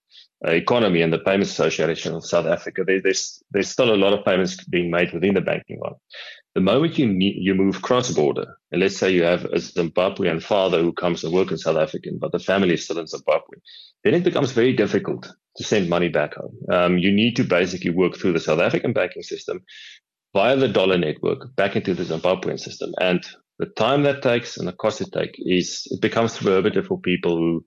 uh, 0.45 0.51
economy 0.51 1.01
and 1.01 1.11
the 1.11 1.19
Payments 1.19 1.51
Association 1.51 2.13
of 2.13 2.25
South 2.25 2.45
Africa, 2.45 2.83
there, 2.85 3.01
there's 3.01 3.41
there's 3.51 3.69
still 3.69 3.93
a 3.93 3.95
lot 3.95 4.13
of 4.13 4.25
payments 4.25 4.63
being 4.65 4.91
made 4.91 5.13
within 5.13 5.33
the 5.33 5.41
banking 5.41 5.79
one. 5.79 5.93
The 6.53 6.61
moment 6.61 6.99
you 6.99 7.07
you 7.17 7.55
move 7.55 7.81
cross 7.81 8.11
border, 8.11 8.57
and 8.71 8.81
let's 8.81 8.97
say 8.97 9.11
you 9.11 9.23
have 9.23 9.45
a 9.45 9.57
Zimbabwean 9.57 10.43
father 10.43 10.81
who 10.81 10.93
comes 10.93 11.21
to 11.21 11.31
work 11.31 11.51
in 11.51 11.57
South 11.57 11.77
Africa, 11.77 12.09
but 12.19 12.31
the 12.31 12.39
family 12.39 12.73
is 12.73 12.83
still 12.83 12.99
in 12.99 13.07
Zimbabwe, 13.07 13.57
then 14.03 14.13
it 14.13 14.23
becomes 14.23 14.51
very 14.51 14.73
difficult 14.73 15.31
to 15.57 15.63
send 15.63 15.89
money 15.89 16.09
back 16.09 16.35
home. 16.35 16.55
Um, 16.69 16.97
you 16.97 17.11
need 17.11 17.35
to 17.37 17.43
basically 17.43 17.91
work 17.91 18.17
through 18.17 18.33
the 18.33 18.39
South 18.39 18.59
African 18.59 18.93
banking 18.93 19.23
system 19.23 19.63
via 20.33 20.55
the 20.57 20.67
dollar 20.67 20.97
network 20.97 21.55
back 21.55 21.75
into 21.75 21.93
the 21.93 22.03
Zimbabwean 22.03 22.59
system. 22.59 22.93
And 22.99 23.25
the 23.59 23.67
time 23.67 24.03
that 24.03 24.21
takes 24.21 24.57
and 24.57 24.67
the 24.67 24.73
cost 24.73 25.01
it 25.01 25.11
takes 25.13 25.37
is 25.39 25.87
it 25.91 26.01
becomes 26.01 26.37
prohibitive 26.37 26.87
for 26.87 26.99
people 26.99 27.37
who 27.37 27.65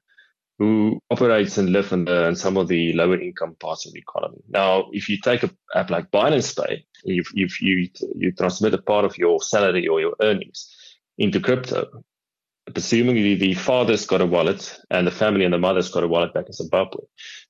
who 0.58 1.00
operates 1.10 1.56
and 1.56 1.70
live 1.70 1.92
in, 1.92 2.04
the, 2.04 2.26
in 2.26 2.34
some 2.34 2.56
of 2.56 2.66
the 2.66 2.92
lower 2.94 3.18
income 3.20 3.54
parts 3.60 3.86
of 3.86 3.92
the 3.92 4.00
economy. 4.00 4.38
Now, 4.48 4.86
if 4.90 5.08
you 5.08 5.16
take 5.20 5.44
an 5.44 5.56
app 5.72 5.88
like 5.88 6.10
Binance 6.10 6.56
Pay, 6.56 6.84
if, 7.04 7.28
if 7.34 7.62
you 7.62 7.88
you 8.16 8.32
transmit 8.32 8.74
a 8.74 8.82
part 8.82 9.04
of 9.04 9.16
your 9.16 9.40
salary 9.40 9.86
or 9.86 10.00
your 10.00 10.16
earnings 10.20 10.68
into 11.16 11.38
crypto, 11.38 12.02
presumably 12.72 13.36
the 13.36 13.54
father's 13.54 14.04
got 14.04 14.20
a 14.20 14.26
wallet 14.26 14.76
and 14.90 15.06
the 15.06 15.12
family 15.12 15.44
and 15.44 15.54
the 15.54 15.58
mother's 15.58 15.90
got 15.90 16.02
a 16.02 16.08
wallet 16.08 16.34
back 16.34 16.46
in 16.46 16.52
Zimbabwe, 16.52 17.04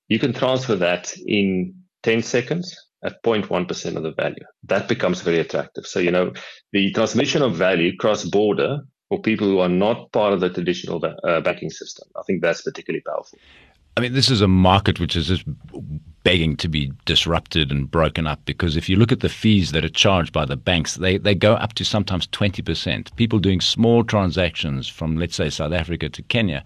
you 0.08 0.18
can 0.18 0.32
transfer 0.32 0.74
that 0.76 1.14
in 1.26 1.74
10 2.02 2.22
seconds 2.22 2.74
at 3.04 3.22
0.1% 3.22 3.96
of 3.96 4.02
the 4.02 4.12
value. 4.12 4.44
That 4.64 4.88
becomes 4.88 5.20
very 5.20 5.38
attractive. 5.38 5.86
So, 5.86 6.00
you 6.00 6.10
know, 6.10 6.32
the 6.72 6.92
transmission 6.92 7.42
of 7.42 7.54
value 7.54 7.96
cross 7.96 8.24
border 8.24 8.80
for 9.08 9.20
people 9.20 9.46
who 9.46 9.60
are 9.60 9.68
not 9.68 10.10
part 10.12 10.32
of 10.32 10.40
the 10.40 10.50
traditional 10.50 11.02
uh, 11.04 11.40
banking 11.40 11.70
system, 11.70 12.08
I 12.16 12.22
think 12.26 12.42
that's 12.42 12.62
particularly 12.62 13.02
powerful. 13.06 13.38
I 13.96 14.00
mean, 14.00 14.12
this 14.12 14.30
is 14.30 14.40
a 14.40 14.48
market 14.48 15.00
which 15.00 15.16
is 15.16 15.26
just 15.26 15.44
begging 16.22 16.56
to 16.58 16.68
be 16.68 16.92
disrupted 17.04 17.72
and 17.72 17.90
broken 17.90 18.26
up 18.26 18.44
because 18.44 18.76
if 18.76 18.88
you 18.88 18.96
look 18.96 19.10
at 19.10 19.20
the 19.20 19.28
fees 19.28 19.72
that 19.72 19.84
are 19.84 19.88
charged 19.88 20.32
by 20.32 20.44
the 20.44 20.56
banks, 20.56 20.96
they, 20.96 21.18
they 21.18 21.34
go 21.34 21.54
up 21.54 21.72
to 21.74 21.84
sometimes 21.84 22.28
20%. 22.28 23.16
People 23.16 23.38
doing 23.38 23.60
small 23.60 24.04
transactions 24.04 24.86
from, 24.88 25.16
let's 25.16 25.34
say, 25.34 25.50
South 25.50 25.72
Africa 25.72 26.08
to 26.10 26.22
Kenya 26.22 26.62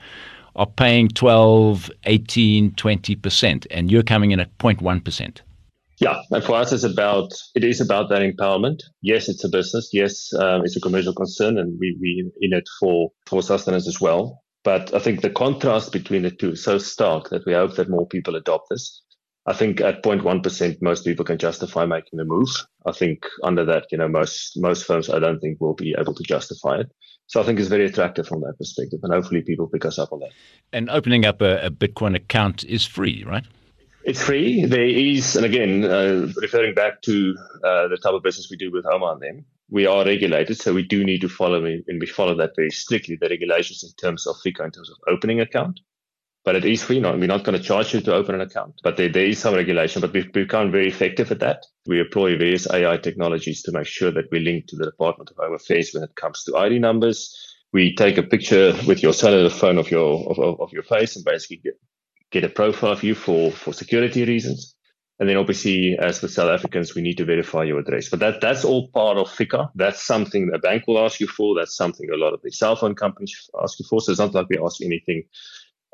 are 0.57 0.67
paying 0.67 1.09
12, 1.09 1.91
18, 2.05 2.73
20%, 2.73 3.67
and 3.71 3.91
you're 3.91 4.03
coming 4.03 4.33
in 4.33 4.41
at 4.41 4.57
0.1%. 4.59 5.41
Yeah, 6.01 6.21
and 6.31 6.43
for 6.43 6.57
us, 6.57 6.73
it's 6.73 6.83
about 6.83 7.31
it 7.55 7.63
is 7.63 7.81
about 7.81 8.09
that 8.09 8.23
empowerment. 8.23 8.81
Yes, 9.03 9.29
it's 9.29 9.45
a 9.45 9.49
business. 9.49 9.91
Yes, 9.93 10.33
um, 10.35 10.63
it's 10.65 10.77
a 10.77 10.81
commercial 10.81 11.15
concern, 11.15 11.59
and 11.59 11.79
we 11.79 11.97
we 12.01 12.29
in 12.41 12.53
it 12.53 12.69
for 12.81 13.13
for 13.27 13.41
sustenance 13.41 13.87
as 13.87 14.01
well. 14.01 14.43
But 14.65 14.93
I 14.95 14.99
think 14.99 15.21
the 15.21 15.31
contrast 15.31 15.93
between 15.93 16.23
the 16.23 16.33
two 16.33 16.53
is 16.53 16.65
so 16.65 16.79
stark 16.79 17.31
that 17.31 17.47
we 17.47 17.53
hope 17.53 17.77
that 17.77 17.89
more 17.89 18.07
people 18.07 18.35
adopt 18.35 18.69
this. 18.71 19.01
I 19.45 19.55
think 19.55 19.81
at 19.81 20.03
0.1%, 20.03 20.83
most 20.83 21.05
people 21.05 21.25
can 21.25 21.39
justify 21.39 21.85
making 21.85 22.19
the 22.19 22.25
move. 22.25 22.49
I 22.87 22.93
think 22.93 23.27
under 23.43 23.65
that, 23.65 23.87
you 23.91 23.99
know, 23.99 24.09
most 24.09 24.53
most 24.57 24.85
firms, 24.85 25.11
I 25.11 25.19
don't 25.19 25.41
think 25.41 25.61
will 25.61 25.75
be 25.75 25.97
able 25.99 26.15
to 26.15 26.23
justify 26.23 26.79
it. 26.79 26.93
So 27.27 27.41
I 27.41 27.45
think 27.45 27.59
it's 27.59 27.69
very 27.69 27.87
attractive 27.87 28.29
from 28.29 28.41
that 28.43 28.55
perspective, 28.59 29.01
and 29.03 29.13
hopefully 29.13 29.43
people 29.43 29.67
pick 29.67 29.85
us 29.85 29.99
up 29.99 30.13
on 30.13 30.21
that. 30.21 30.31
And 30.73 30.89
opening 30.91 31.25
up 31.25 31.41
a, 31.41 31.67
a 31.67 31.71
Bitcoin 31.71 32.15
account 32.15 32.63
is 32.65 32.87
free, 32.87 33.25
right? 33.25 33.45
It's 34.05 34.23
free. 34.23 34.65
There 34.65 34.85
is, 34.85 35.37
and 35.37 35.47
again, 35.47 35.85
uh, 35.85 36.33
referring 36.37 36.75
back 36.75 37.03
to 37.03 37.35
uh, 37.65 37.89
the 37.89 37.99
type 38.03 38.15
of 38.15 38.23
business 38.23 38.49
we 38.51 38.57
do 38.57 38.71
with 38.71 38.85
Omar 38.85 39.13
and 39.13 39.23
them, 39.23 39.45
we 39.71 39.87
are 39.87 40.05
regulated, 40.05 40.59
so 40.59 40.75
we 40.75 40.83
do 40.83 41.05
need 41.05 41.21
to 41.23 41.29
follow, 41.29 41.65
and 41.65 42.01
we 42.01 42.07
follow 42.07 42.37
that 42.37 42.55
very 42.55 42.71
strictly, 42.71 43.17
the 43.17 43.29
regulations 43.29 43.83
in 43.83 43.91
terms 43.97 44.27
of 44.27 44.37
FICA, 44.45 44.65
in 44.65 44.71
terms 44.71 44.91
of 44.91 44.97
opening 45.09 45.41
account. 45.41 45.81
But 46.45 46.57
it 46.57 46.65
is 46.65 46.83
free. 46.83 46.99
Not, 46.99 47.19
we're 47.19 47.27
not 47.27 47.45
going 47.45 47.57
to 47.57 47.65
charge 47.65 47.95
you 47.95 48.01
to 48.01 48.15
open 48.15 48.35
an 48.35 48.41
account, 48.41 48.81
but 48.83 48.97
there, 48.97 49.09
there 49.09 49.27
is 49.27 49.39
some 49.39 49.55
regulation, 49.55 50.01
but 50.01 50.13
we've 50.13 50.33
become 50.33 50.73
very 50.73 50.89
effective 50.89 51.31
at 51.31 51.39
that. 51.41 51.65
We 51.87 52.01
employ 52.01 52.37
various 52.37 52.69
AI 52.69 52.97
technologies 52.97 53.63
to 53.63 53.73
make 53.73 53.87
sure 53.87 54.11
that 54.11 54.31
we 54.33 54.41
link 54.41 54.67
to 54.69 54.77
the 54.77 54.87
Department 54.87 55.31
of 55.31 55.37
Home 55.37 55.55
Affairs 55.55 55.91
when 55.93 56.03
it 56.03 56.17
comes 56.17 56.43
to 56.45 56.57
ID 56.57 56.81
numbers. 56.81 57.37
We 57.73 57.95
take 57.95 58.19
a 58.19 58.23
picture 58.23 58.75
with 58.87 59.03
your 59.03 59.13
cellular 59.13 59.51
phone 59.51 59.79
of 59.79 59.91
your 59.91 60.31
of, 60.31 60.61
of 60.61 60.73
your 60.73 60.83
face 60.83 61.17
and 61.17 61.25
basically 61.25 61.59
get, 61.59 61.81
get 62.31 62.45
a 62.45 62.49
profile 62.49 62.93
of 62.93 63.05
you 63.05 63.15
for, 63.15 63.53
for 63.53 63.73
security 63.73 64.25
reasons. 64.25 64.75
And 65.23 65.29
then 65.29 65.37
obviously, 65.37 65.97
as 66.01 66.21
with 66.21 66.33
South 66.33 66.51
Africans, 66.51 66.97
we 66.97 67.03
need 67.03 67.19
to 67.19 67.25
verify 67.25 67.63
your 67.63 67.79
address. 67.79 68.09
But 68.09 68.19
that, 68.19 68.41
that's 68.41 68.65
all 68.65 68.89
part 68.89 69.19
of 69.19 69.29
FICA. 69.29 69.71
That's 69.77 70.03
something 70.03 70.51
a 70.53 70.59
bank 70.59 70.89
will 70.89 70.99
ask 70.99 71.21
you 71.21 71.29
for. 71.29 71.55
That's 71.55 71.77
something 71.77 72.09
a 72.11 72.17
lot 72.17 72.35
of 72.35 72.43
the 72.43 72.51
cell 72.51 72.75
phone 72.75 72.97
companies 72.97 73.49
ask 73.63 73.79
you 73.79 73.87
for. 73.89 74.01
So 74.01 74.11
it's 74.11 74.19
not 74.19 74.35
like 74.35 74.49
we 74.49 74.59
ask 74.59 74.83
anything 74.83 75.23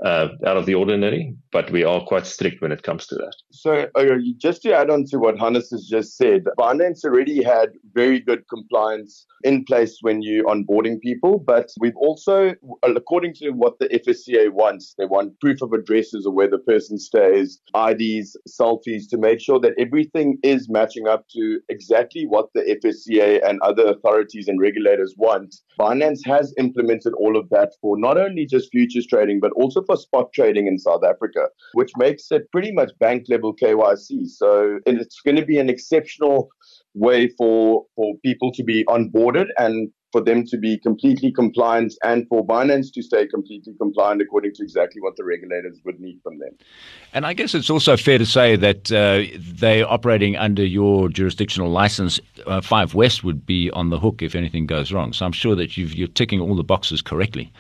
uh, 0.05 0.29
out 0.47 0.57
of 0.57 0.67
the 0.67 0.75
ordinary, 0.75 1.35
but 1.51 1.71
we 1.71 1.83
are 1.83 2.01
quite 2.05 2.27
strict 2.27 2.63
when 2.63 2.71
it 2.71 2.83
comes 2.83 3.07
to 3.07 3.17
that. 3.17 3.35
So, 3.51 3.89
uh, 3.97 4.05
just 4.37 4.63
to 4.63 4.73
add 4.73 4.91
on 4.91 5.05
to 5.07 5.19
what 5.19 5.39
Hannes 5.39 5.71
has 5.71 5.89
just 5.89 6.17
said, 6.17 6.45
Binance 6.59 7.05
already 7.05 7.43
had 7.43 7.71
very 7.95 8.21
good 8.21 8.45
compliance 8.49 9.27
in 9.45 9.65
place 9.65 9.99
when 10.03 10.23
you're 10.23 10.45
onboarding 10.45 11.01
people, 11.01 11.39
but 11.39 11.71
we've 11.81 11.97
also, 11.97 12.55
according 12.83 13.35
to 13.35 13.51
what 13.51 13.79
the 13.79 13.89
FSCA 13.89 14.53
wants, 14.53 14.95
they 14.99 15.05
want 15.05 15.39
proof 15.41 15.63
of 15.63 15.73
addresses 15.73 16.27
of 16.27 16.35
where 16.35 16.51
the 16.51 16.59
person 16.59 16.99
stays, 16.99 17.61
IDs, 17.75 18.37
selfies 18.49 19.09
to 19.11 19.19
make 19.19 19.41
sure 19.41 19.61
that 19.61 19.75
everything 19.79 20.39
is 20.43 20.69
matching 20.69 21.09
up 21.09 21.29
to 21.31 21.61
exactly 21.69 22.27
what 22.27 22.49
the 22.55 22.79
FSCA 22.83 23.47
and 23.49 23.61
other 23.63 23.87
authorities 23.87 24.49
and 24.49 24.61
regulators 24.61 25.15
want. 25.17 25.57
Binance 25.79 26.21
has 26.25 26.55
implemented 26.59 27.13
all 27.15 27.37
of 27.37 27.49
that 27.51 27.73
for 27.81 27.99
not 27.99 28.19
only 28.19 28.47
just 28.47 28.71
futures 28.71 29.07
trading, 29.07 29.39
but 29.41 29.53
also 29.53 29.83
for 29.89 29.97
spot 29.97 30.33
trading 30.33 30.69
in 30.69 30.79
South 30.79 31.03
Africa, 31.03 31.49
which 31.73 31.91
makes 31.97 32.31
it 32.31 32.51
pretty 32.53 32.71
much 32.71 32.91
bank 33.01 33.25
level 33.29 33.57
KYC. 33.57 34.29
So 34.29 34.79
it's 34.87 35.21
going 35.25 35.37
to 35.37 35.45
be 35.45 35.59
an 35.59 35.69
exceptional 35.69 36.49
way 36.95 37.29
for, 37.37 37.87
for 37.97 38.15
people 38.25 38.53
to 38.53 38.63
be 38.63 38.85
onboarded 38.85 39.47
and 39.57 39.91
for 40.13 40.23
them 40.23 40.45
to 40.47 40.57
be 40.57 40.79
completely 40.79 41.31
compliant 41.31 41.95
and 42.03 42.27
for 42.29 42.47
Binance 42.47 42.93
to 42.95 43.03
stay 43.03 43.27
completely 43.27 43.75
compliant 43.79 44.23
according 44.23 44.55
to 44.55 44.63
exactly 44.63 45.03
what 45.03 45.17
the 45.17 45.25
regulators 45.25 45.79
would 45.85 46.01
need 46.01 46.19
from 46.23 46.39
them. 46.39 46.51
And 47.13 47.27
I 47.27 47.35
guess 47.35 47.55
it's 47.55 47.69
also 47.69 47.97
fair 47.97 48.19
to 48.19 48.27
say 48.27 48.57
that 48.57 48.91
uh, 48.91 49.25
they're 49.39 49.87
operating 49.87 50.37
under 50.37 50.65
your 50.65 51.09
jurisdictional 51.09 51.71
license. 51.71 52.21
Uh, 52.47 52.61
Five 52.61 52.95
West 52.95 53.23
would 53.23 53.45
be 53.45 53.71
on 53.73 53.91
the 53.91 53.99
hook 53.99 54.23
if 54.23 54.35
anything 54.35 54.67
goes 54.67 54.93
wrong. 54.93 55.13
So 55.13 55.27
I'm 55.27 55.33
sure 55.33 55.55
that 55.57 55.77
you 55.77 56.05
are 56.05 56.09
ticking 56.09 56.41
all 56.41 56.57
the 56.57 56.65
boxes 56.65 57.03
correctly. 57.03 57.53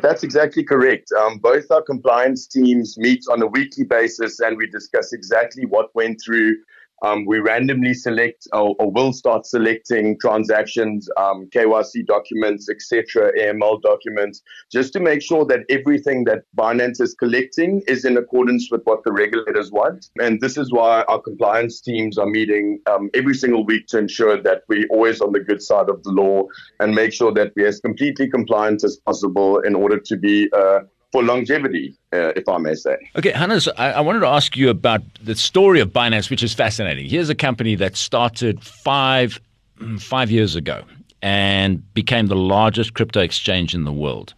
That's 0.00 0.22
exactly 0.22 0.62
correct. 0.62 1.10
Um, 1.18 1.38
both 1.38 1.70
our 1.72 1.82
compliance 1.82 2.46
teams 2.46 2.96
meet 2.98 3.24
on 3.30 3.42
a 3.42 3.46
weekly 3.46 3.84
basis 3.84 4.38
and 4.38 4.56
we 4.56 4.68
discuss 4.68 5.12
exactly 5.12 5.66
what 5.66 5.92
went 5.94 6.20
through 6.24 6.56
um, 7.02 7.24
we 7.26 7.38
randomly 7.38 7.94
select 7.94 8.46
or, 8.52 8.74
or, 8.78 8.90
will 8.90 9.12
start 9.12 9.46
selecting 9.46 10.18
transactions, 10.18 11.08
um, 11.16 11.48
KYC 11.54 12.06
documents, 12.06 12.68
etc., 12.68 13.32
AML 13.38 13.80
documents, 13.82 14.42
just 14.72 14.92
to 14.94 15.00
make 15.00 15.22
sure 15.22 15.44
that 15.46 15.60
everything 15.68 16.24
that 16.24 16.44
Binance 16.56 17.00
is 17.00 17.14
collecting 17.14 17.82
is 17.86 18.04
in 18.04 18.16
accordance 18.16 18.68
with 18.70 18.82
what 18.84 19.04
the 19.04 19.12
regulators 19.12 19.70
want. 19.70 20.10
And 20.20 20.40
this 20.40 20.56
is 20.56 20.72
why 20.72 21.02
our 21.08 21.20
compliance 21.20 21.80
teams 21.80 22.18
are 22.18 22.26
meeting 22.26 22.80
um, 22.86 23.10
every 23.14 23.34
single 23.34 23.64
week 23.64 23.86
to 23.88 23.98
ensure 23.98 24.40
that 24.42 24.62
we're 24.68 24.88
always 24.90 25.20
on 25.20 25.32
the 25.32 25.40
good 25.40 25.62
side 25.62 25.88
of 25.88 26.02
the 26.02 26.10
law 26.10 26.44
and 26.80 26.94
make 26.94 27.12
sure 27.12 27.32
that 27.32 27.52
we're 27.56 27.68
as 27.68 27.80
completely 27.80 28.28
compliant 28.28 28.82
as 28.84 28.96
possible 28.96 29.60
in 29.60 29.74
order 29.74 29.98
to 29.98 30.16
be 30.16 30.48
uh, 30.52 30.80
for 31.12 31.22
longevity, 31.22 31.94
uh, 32.12 32.32
if 32.36 32.48
I 32.48 32.58
may 32.58 32.74
say. 32.74 32.96
Okay, 33.16 33.30
Hannes, 33.30 33.68
I, 33.76 33.92
I, 33.92 34.00
wanted 34.00 34.20
to 34.20 34.26
ask 34.26 34.56
you 34.56 34.68
about 34.68 35.02
the 35.22 35.34
story 35.34 35.80
of 35.80 35.90
Binance, 35.90 36.28
which 36.30 36.42
is 36.42 36.52
fascinating. 36.52 37.08
Here's 37.08 37.30
a 37.30 37.34
company 37.34 37.74
that 37.76 37.96
started 37.96 38.62
five 38.62 39.40
mm, 39.78 40.00
five 40.00 40.30
years 40.30 40.56
ago 40.56 40.82
and 41.22 41.82
became 41.94 42.26
the 42.26 42.36
largest 42.36 42.94
crypto 42.94 43.20
exchange 43.20 43.74
in 43.74 43.84
the 43.84 43.92
world. 43.92 44.34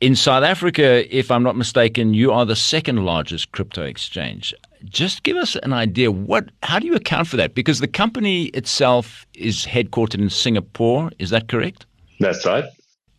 In 0.00 0.14
South 0.14 0.44
Africa, 0.44 1.04
if 1.16 1.30
I'm 1.30 1.42
not 1.42 1.56
mistaken, 1.56 2.14
you 2.14 2.32
are 2.32 2.46
the 2.46 2.56
second 2.56 3.04
largest 3.04 3.52
crypto 3.52 3.82
exchange. 3.82 4.54
Just 4.84 5.24
give 5.24 5.36
us 5.36 5.56
an 5.56 5.72
idea 5.72 6.10
what 6.10 6.50
how 6.62 6.78
do 6.78 6.86
you 6.86 6.94
account 6.94 7.28
for 7.28 7.36
that? 7.36 7.54
Because 7.54 7.80
the 7.80 7.88
company 7.88 8.44
itself 8.46 9.26
is 9.34 9.66
headquartered 9.66 10.20
in 10.20 10.30
Singapore, 10.30 11.10
is 11.18 11.30
that 11.30 11.48
correct? 11.48 11.84
That's 12.20 12.46
right. 12.46 12.64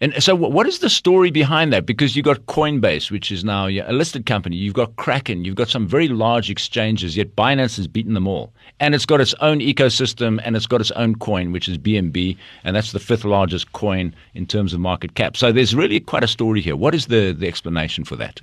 And 0.02 0.24
so, 0.24 0.34
what 0.34 0.66
is 0.66 0.80
the 0.80 0.90
story 0.90 1.30
behind 1.30 1.74
that? 1.74 1.86
Because 1.86 2.16
you've 2.16 2.24
got 2.24 2.46
Coinbase, 2.46 3.12
which 3.12 3.34
is 3.34 3.44
now 3.44 3.68
a 3.68 3.92
listed 3.92 4.26
company. 4.26 4.56
You've 4.56 4.74
got 4.74 4.96
Kraken. 4.96 5.44
You've 5.44 5.56
got 5.56 5.68
some 5.68 5.86
very 5.86 6.08
large 6.08 6.50
exchanges, 6.50 7.18
yet 7.18 7.36
Binance 7.36 7.76
has 7.76 7.88
beaten 7.88 8.14
them 8.14 8.26
all. 8.26 8.54
And 8.80 8.96
it's 8.96 9.06
got 9.06 9.20
its 9.20 9.34
own 9.42 9.60
ecosystem 9.60 10.40
and 10.46 10.56
it's 10.56 10.68
got 10.68 10.80
its 10.80 10.92
own 10.92 11.16
coin, 11.16 11.52
which 11.52 11.68
is 11.68 11.78
BNB. 11.78 12.38
And 12.64 12.78
that's 12.78 12.94
the 12.94 13.00
fifth 13.00 13.26
largest 13.26 13.74
coin 13.74 14.16
in 14.36 14.46
terms 14.46 14.74
of 14.74 14.80
market 14.80 15.16
cap. 15.16 15.36
So, 15.36 15.52
there's 15.52 15.76
really 15.76 16.00
quite 16.00 16.24
a 16.24 16.30
story 16.30 16.62
here. 16.62 16.78
What 16.78 16.96
is 16.96 17.08
the, 17.08 17.36
the 17.38 17.48
explanation 17.50 18.06
for 18.06 18.16
that? 18.16 18.40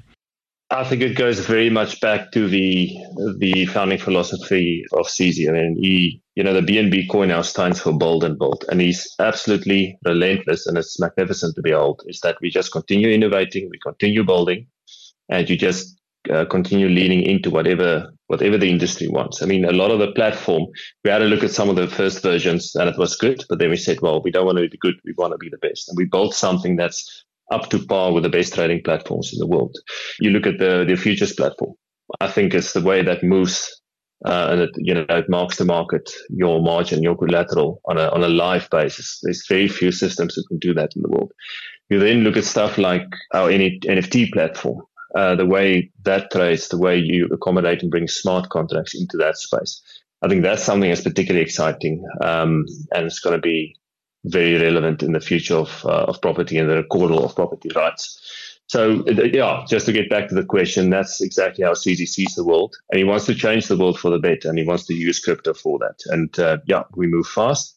I 0.71 0.83
think 0.83 1.01
it 1.01 1.17
goes 1.17 1.39
very 1.41 1.71
much 1.71 2.01
back 2.01 2.33
to 2.33 2.49
the 2.49 2.91
the 3.39 3.67
founding 3.67 3.99
philosophy 3.99 4.85
of 4.93 5.07
CZ. 5.07 5.49
I 5.49 5.53
mean, 5.53 5.77
he, 5.81 6.21
you 6.35 6.43
know, 6.43 6.53
the 6.53 6.61
BNB 6.61 7.09
coin 7.09 7.29
now 7.29 7.43
stands 7.43 7.81
for 7.81 7.93
bold 7.93 8.25
and 8.25 8.37
bold, 8.37 8.65
and 8.69 8.81
he's 8.81 9.15
absolutely 9.21 9.97
relentless, 10.05 10.67
and 10.67 10.77
it's 10.77 10.99
magnificent 10.99 11.55
to 11.55 11.63
behold. 11.63 12.03
Is 12.07 12.21
that 12.21 12.39
we 12.41 12.51
just 12.51 12.73
continue 12.73 13.09
innovating, 13.11 13.69
we 13.71 13.79
continue 13.79 14.25
building, 14.25 14.67
and 15.29 15.49
you 15.49 15.57
just 15.57 16.01
uh, 16.33 16.45
continue 16.47 16.89
leaning 16.89 17.23
into 17.23 17.49
whatever 17.49 18.13
whatever 18.27 18.59
the 18.59 18.69
industry 18.69 19.07
wants. 19.07 19.43
I 19.43 19.47
mean, 19.47 19.65
a 19.65 19.71
lot 19.71 19.93
of 19.93 20.01
the 20.01 20.11
platform, 20.13 20.67
we 21.05 21.11
had 21.13 21.23
a 21.23 21.27
look 21.27 21.45
at 21.45 21.53
some 21.53 21.69
of 21.69 21.77
the 21.77 21.87
first 21.87 22.23
versions, 22.25 22.75
and 22.75 22.89
it 22.89 22.99
was 22.99 23.15
good, 23.15 23.45
but 23.49 23.61
then 23.61 23.71
we 23.71 23.77
said, 23.77 24.01
well, 24.01 24.21
we 24.21 24.33
don't 24.33 24.47
want 24.47 24.59
to 24.59 24.69
be 24.69 24.79
good, 24.79 24.97
we 25.05 25.15
want 25.17 25.33
to 25.33 25.39
be 25.39 25.49
the 25.49 25.59
best, 25.59 25.89
and 25.89 25.97
we 25.97 26.07
built 26.07 26.35
something 26.35 26.75
that's 26.75 27.25
up 27.53 27.71
to 27.71 27.85
par 27.87 28.13
with 28.13 28.23
the 28.23 28.29
best 28.29 28.55
trading 28.55 28.83
platforms 28.83 29.33
in 29.33 29.39
the 29.39 29.47
world. 29.47 29.77
You 30.21 30.31
look 30.31 30.47
at 30.47 30.59
the, 30.59 30.85
the 30.87 30.97
futures 30.97 31.33
platform. 31.33 31.75
I 32.21 32.29
think 32.29 32.55
it's 32.55 32.73
the 32.73 32.83
way 32.83 33.03
that 33.03 33.23
moves 33.23 33.81
uh, 34.25 34.49
and 34.51 34.61
it, 34.63 34.71
you 34.77 34.95
know, 34.95 35.05
it 35.09 35.29
marks 35.29 35.59
the 35.59 35.65
market, 35.65 36.11
your 36.31 36.63
margin, 36.63 37.03
your 37.03 37.17
collateral 37.17 37.81
on 37.85 37.99
a, 37.99 38.09
on 38.09 38.25
a 38.25 38.29
live 38.29 38.69
basis. 38.71 39.21
There's 39.23 39.47
very 39.47 39.69
few 39.69 39.93
systems 39.93 40.35
that 40.35 40.47
can 40.49 40.59
do 40.59 40.73
that 40.75 40.97
in 40.97 41.03
the 41.03 41.11
world. 41.11 41.33
You 41.91 41.99
then 41.99 42.21
look 42.21 42.37
at 42.37 42.45
stuff 42.45 42.79
like 42.79 43.07
our 43.35 43.51
NFT 43.51 44.33
platform, 44.33 44.83
uh, 45.15 45.37
the 45.37 45.47
way 45.47 45.91
that 46.05 46.31
trades, 46.31 46.69
the 46.69 46.79
way 46.79 46.97
you 46.99 47.29
accommodate 47.31 47.83
and 47.83 47.91
bring 47.91 48.09
smart 48.09 48.49
contracts 48.49 48.99
into 48.99 49.17
that 49.19 49.37
space. 49.37 49.83
I 50.23 50.29
think 50.29 50.43
that's 50.43 50.63
something 50.63 50.89
that's 50.89 51.03
particularly 51.03 51.45
exciting. 51.45 52.05
Um, 52.23 52.65
and 52.93 53.07
it's 53.07 53.21
going 53.21 53.37
to 53.37 53.43
be 53.43 53.77
very 54.27 54.61
relevant 54.61 55.03
in 55.03 55.13
the 55.13 55.21
future 55.21 55.57
of, 55.57 55.85
uh, 55.85 56.05
of 56.05 56.21
property 56.21 56.59
and 56.59 56.69
the 56.69 56.77
recordal 56.77 57.25
of 57.25 57.35
property 57.35 57.71
rights. 57.75 58.21
So, 58.69 59.05
yeah, 59.07 59.65
just 59.69 59.87
to 59.87 59.93
get 59.93 60.11
back 60.11 60.29
to 60.29 60.35
the 60.35 60.45
question, 60.45 60.91
that's 60.91 61.21
exactly 61.21 61.65
how 61.65 61.73
CZ 61.73 62.09
sees 62.09 62.35
the 62.35 62.45
world. 62.45 62.75
And 62.91 62.99
he 62.99 63.05
wants 63.05 63.27
to 63.27 63.35
change 63.35 63.69
the 63.69 63.77
world 63.77 63.99
for 63.99 64.11
the 64.11 64.19
better, 64.19 64.49
and 64.49 64.59
he 64.59 64.65
wants 64.65 64.87
to 64.87 64.95
use 64.95 65.21
crypto 65.21 65.55
for 65.55 65.79
that. 65.79 66.01
And 66.07 66.37
uh, 66.39 66.59
yeah, 66.67 66.83
we 66.97 67.07
move 67.07 67.29
fast 67.29 67.77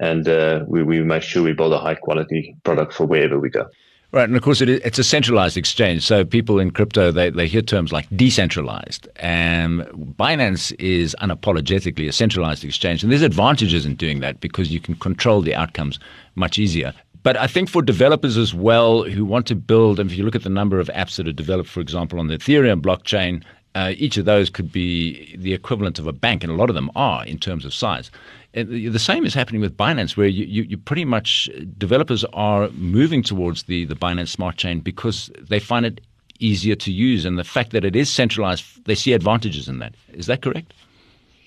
and 0.00 0.26
uh, 0.26 0.64
we, 0.66 0.82
we 0.82 1.02
make 1.02 1.22
sure 1.22 1.42
we 1.42 1.52
build 1.52 1.74
a 1.74 1.78
high 1.78 1.94
quality 1.94 2.56
product 2.64 2.94
for 2.94 3.06
wherever 3.06 3.38
we 3.38 3.50
go. 3.50 3.68
Right, 4.12 4.24
and 4.24 4.36
of 4.36 4.42
course 4.42 4.60
it, 4.60 4.68
it's 4.68 4.98
a 4.98 5.04
centralized 5.04 5.56
exchange. 5.56 6.04
So 6.04 6.24
people 6.24 6.58
in 6.58 6.72
crypto 6.72 7.12
they, 7.12 7.30
they 7.30 7.46
hear 7.46 7.62
terms 7.62 7.92
like 7.92 8.08
decentralized, 8.16 9.08
and 9.16 9.82
Binance 10.18 10.74
is 10.80 11.14
unapologetically 11.20 12.08
a 12.08 12.12
centralized 12.12 12.64
exchange, 12.64 13.02
and 13.02 13.12
there's 13.12 13.22
advantages 13.22 13.86
in 13.86 13.94
doing 13.94 14.18
that 14.20 14.40
because 14.40 14.72
you 14.72 14.80
can 14.80 14.96
control 14.96 15.42
the 15.42 15.54
outcomes 15.54 16.00
much 16.34 16.58
easier. 16.58 16.92
But 17.22 17.36
I 17.36 17.46
think 17.46 17.68
for 17.68 17.82
developers 17.82 18.36
as 18.36 18.54
well 18.54 19.04
who 19.04 19.24
want 19.24 19.46
to 19.46 19.54
build, 19.54 20.00
and 20.00 20.10
if 20.10 20.16
you 20.16 20.24
look 20.24 20.34
at 20.34 20.42
the 20.42 20.48
number 20.48 20.80
of 20.80 20.88
apps 20.88 21.16
that 21.16 21.28
are 21.28 21.32
developed, 21.32 21.68
for 21.68 21.80
example, 21.80 22.18
on 22.18 22.28
the 22.28 22.38
Ethereum 22.38 22.80
blockchain, 22.80 23.44
uh, 23.74 23.92
each 23.96 24.16
of 24.16 24.24
those 24.24 24.50
could 24.50 24.72
be 24.72 25.36
the 25.36 25.52
equivalent 25.52 25.98
of 25.98 26.06
a 26.06 26.12
bank, 26.12 26.42
and 26.42 26.52
a 26.52 26.56
lot 26.56 26.68
of 26.68 26.74
them 26.74 26.90
are 26.96 27.24
in 27.24 27.38
terms 27.38 27.64
of 27.64 27.72
size. 27.72 28.10
And 28.52 28.92
the 28.92 28.98
same 28.98 29.24
is 29.24 29.32
happening 29.34 29.60
with 29.60 29.76
Binance, 29.76 30.16
where 30.16 30.26
you, 30.26 30.44
you, 30.44 30.62
you, 30.64 30.76
pretty 30.76 31.04
much 31.04 31.48
developers 31.78 32.24
are 32.32 32.68
moving 32.70 33.22
towards 33.22 33.64
the, 33.64 33.84
the 33.84 33.94
Binance 33.94 34.28
Smart 34.28 34.56
Chain 34.56 34.80
because 34.80 35.30
they 35.40 35.60
find 35.60 35.86
it 35.86 36.00
easier 36.40 36.74
to 36.74 36.90
use, 36.90 37.24
and 37.24 37.38
the 37.38 37.44
fact 37.44 37.70
that 37.70 37.84
it 37.84 37.94
is 37.94 38.10
centralized, 38.10 38.84
they 38.86 38.94
see 38.94 39.12
advantages 39.12 39.68
in 39.68 39.78
that. 39.78 39.94
Is 40.12 40.26
that 40.26 40.42
correct? 40.42 40.72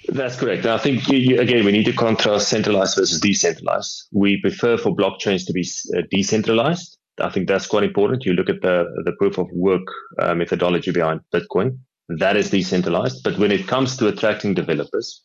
That's 0.09 0.35
correct. 0.35 0.65
I 0.65 0.77
think 0.77 1.07
you, 1.07 1.17
you, 1.17 1.39
again 1.39 1.63
we 1.63 1.71
need 1.71 1.85
to 1.85 1.93
contrast 1.93 2.49
centralized 2.49 2.97
versus 2.97 3.19
decentralized. 3.21 4.07
We 4.11 4.39
prefer 4.41 4.77
for 4.77 4.95
blockchains 4.95 5.45
to 5.47 5.53
be 5.53 5.65
uh, 5.97 6.01
decentralized. 6.11 6.97
I 7.21 7.29
think 7.29 7.47
that's 7.47 7.67
quite 7.67 7.83
important. 7.83 8.25
You 8.25 8.33
look 8.33 8.49
at 8.49 8.61
the 8.61 8.85
the 9.05 9.13
proof 9.13 9.37
of 9.37 9.47
work 9.53 9.87
uh, 10.19 10.35
methodology 10.35 10.91
behind 10.91 11.21
Bitcoin. 11.33 11.77
That 12.09 12.37
is 12.37 12.49
decentralized. 12.49 13.23
But 13.23 13.37
when 13.37 13.51
it 13.51 13.67
comes 13.67 13.97
to 13.97 14.07
attracting 14.07 14.53
developers, 14.53 15.21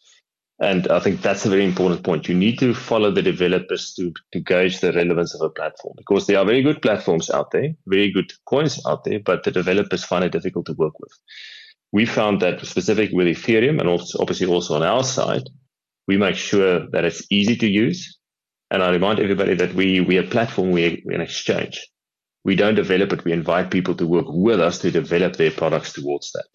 and 0.61 0.89
I 0.89 0.99
think 0.99 1.23
that's 1.23 1.47
a 1.47 1.51
very 1.51 1.65
important 1.65 2.03
point. 2.03 2.29
You 2.29 2.35
need 2.35 2.59
to 2.59 2.75
follow 2.75 3.13
the 3.13 3.23
developers 3.23 3.95
to, 3.95 4.13
to 4.33 4.41
gauge 4.41 4.81
the 4.81 4.93
relevance 4.93 5.33
of 5.35 5.41
a 5.41 5.51
platform 5.51 5.95
because 5.97 6.27
there 6.27 6.39
are 6.39 6.45
very 6.45 6.63
good 6.63 6.83
platforms 6.83 7.31
out 7.31 7.53
there, 7.53 7.75
very 7.87 8.11
good 8.11 8.33
coins 8.49 8.81
out 8.85 9.05
there, 9.05 9.21
but 9.21 9.45
the 9.45 9.53
developers 9.53 10.05
find 10.05 10.25
it 10.25 10.33
difficult 10.33 10.67
to 10.67 10.73
work 10.73 10.99
with 10.99 11.13
we 11.93 12.05
found 12.05 12.41
that 12.43 12.65
specifically 12.67 13.17
with 13.17 13.27
Ethereum 13.27 13.81
and 13.81 13.89
also 13.89 14.19
obviously 14.21 14.47
also 14.47 14.75
on 14.75 14.83
our 14.83 15.05
side, 15.05 15.49
we 16.07 16.17
make 16.17 16.37
sure 16.37 16.89
that 16.91 17.05
it's 17.05 17.27
easy 17.31 17.57
to 17.57 17.67
use. 17.67 18.19
And 18.71 18.83
I 18.83 18.91
remind 18.91 19.19
everybody 19.19 19.55
that 19.55 19.75
we, 19.75 20.01
we 20.01 20.19
are 20.19 20.25
a 20.25 20.27
platform, 20.27 20.71
we, 20.71 21.03
we're 21.05 21.15
an 21.15 21.23
exchange. 21.23 21.87
We 22.45 22.57
don't 22.57 22.75
develop 22.75 23.13
it. 23.13 23.25
We 23.25 23.33
invite 23.33 23.71
people 23.71 23.95
to 23.97 24.07
work 24.07 24.27
with 24.29 24.61
us 24.61 24.79
to 24.81 24.91
develop 24.91 25.37
their 25.37 25.51
products 25.51 25.93
towards 25.93 26.33
that. 26.33 26.49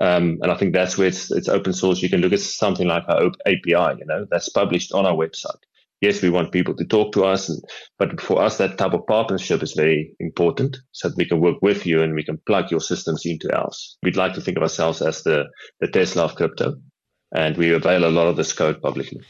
Um, 0.00 0.38
and 0.42 0.50
I 0.50 0.56
think 0.56 0.72
that's 0.72 0.96
where 0.96 1.08
it's, 1.08 1.30
it's 1.30 1.48
open 1.48 1.72
source. 1.72 2.02
You 2.02 2.08
can 2.10 2.20
look 2.20 2.32
at 2.32 2.40
something 2.40 2.88
like 2.88 3.04
our 3.08 3.26
API, 3.46 3.98
you 3.98 4.06
know, 4.06 4.26
that's 4.30 4.48
published 4.48 4.92
on 4.92 5.06
our 5.06 5.14
website 5.14 5.58
yes, 6.02 6.20
we 6.20 6.28
want 6.28 6.52
people 6.52 6.74
to 6.76 6.84
talk 6.84 7.12
to 7.12 7.24
us, 7.24 7.48
and, 7.48 7.62
but 7.98 8.20
for 8.20 8.42
us, 8.42 8.58
that 8.58 8.76
type 8.76 8.92
of 8.92 9.06
partnership 9.06 9.62
is 9.62 9.72
very 9.72 10.14
important 10.20 10.76
so 10.90 11.08
that 11.08 11.16
we 11.16 11.24
can 11.24 11.40
work 11.40 11.62
with 11.62 11.86
you 11.86 12.02
and 12.02 12.14
we 12.14 12.24
can 12.24 12.38
plug 12.44 12.70
your 12.70 12.80
systems 12.80 13.24
into 13.24 13.50
ours. 13.56 13.96
We'd 14.02 14.16
like 14.16 14.34
to 14.34 14.42
think 14.42 14.58
of 14.58 14.62
ourselves 14.64 15.00
as 15.00 15.22
the, 15.22 15.44
the 15.80 15.88
Tesla 15.88 16.24
of 16.24 16.34
crypto, 16.34 16.74
and 17.34 17.56
we 17.56 17.72
avail 17.72 18.04
a 18.04 18.10
lot 18.10 18.26
of 18.26 18.36
this 18.36 18.52
code 18.52 18.82
publicly. 18.82 19.22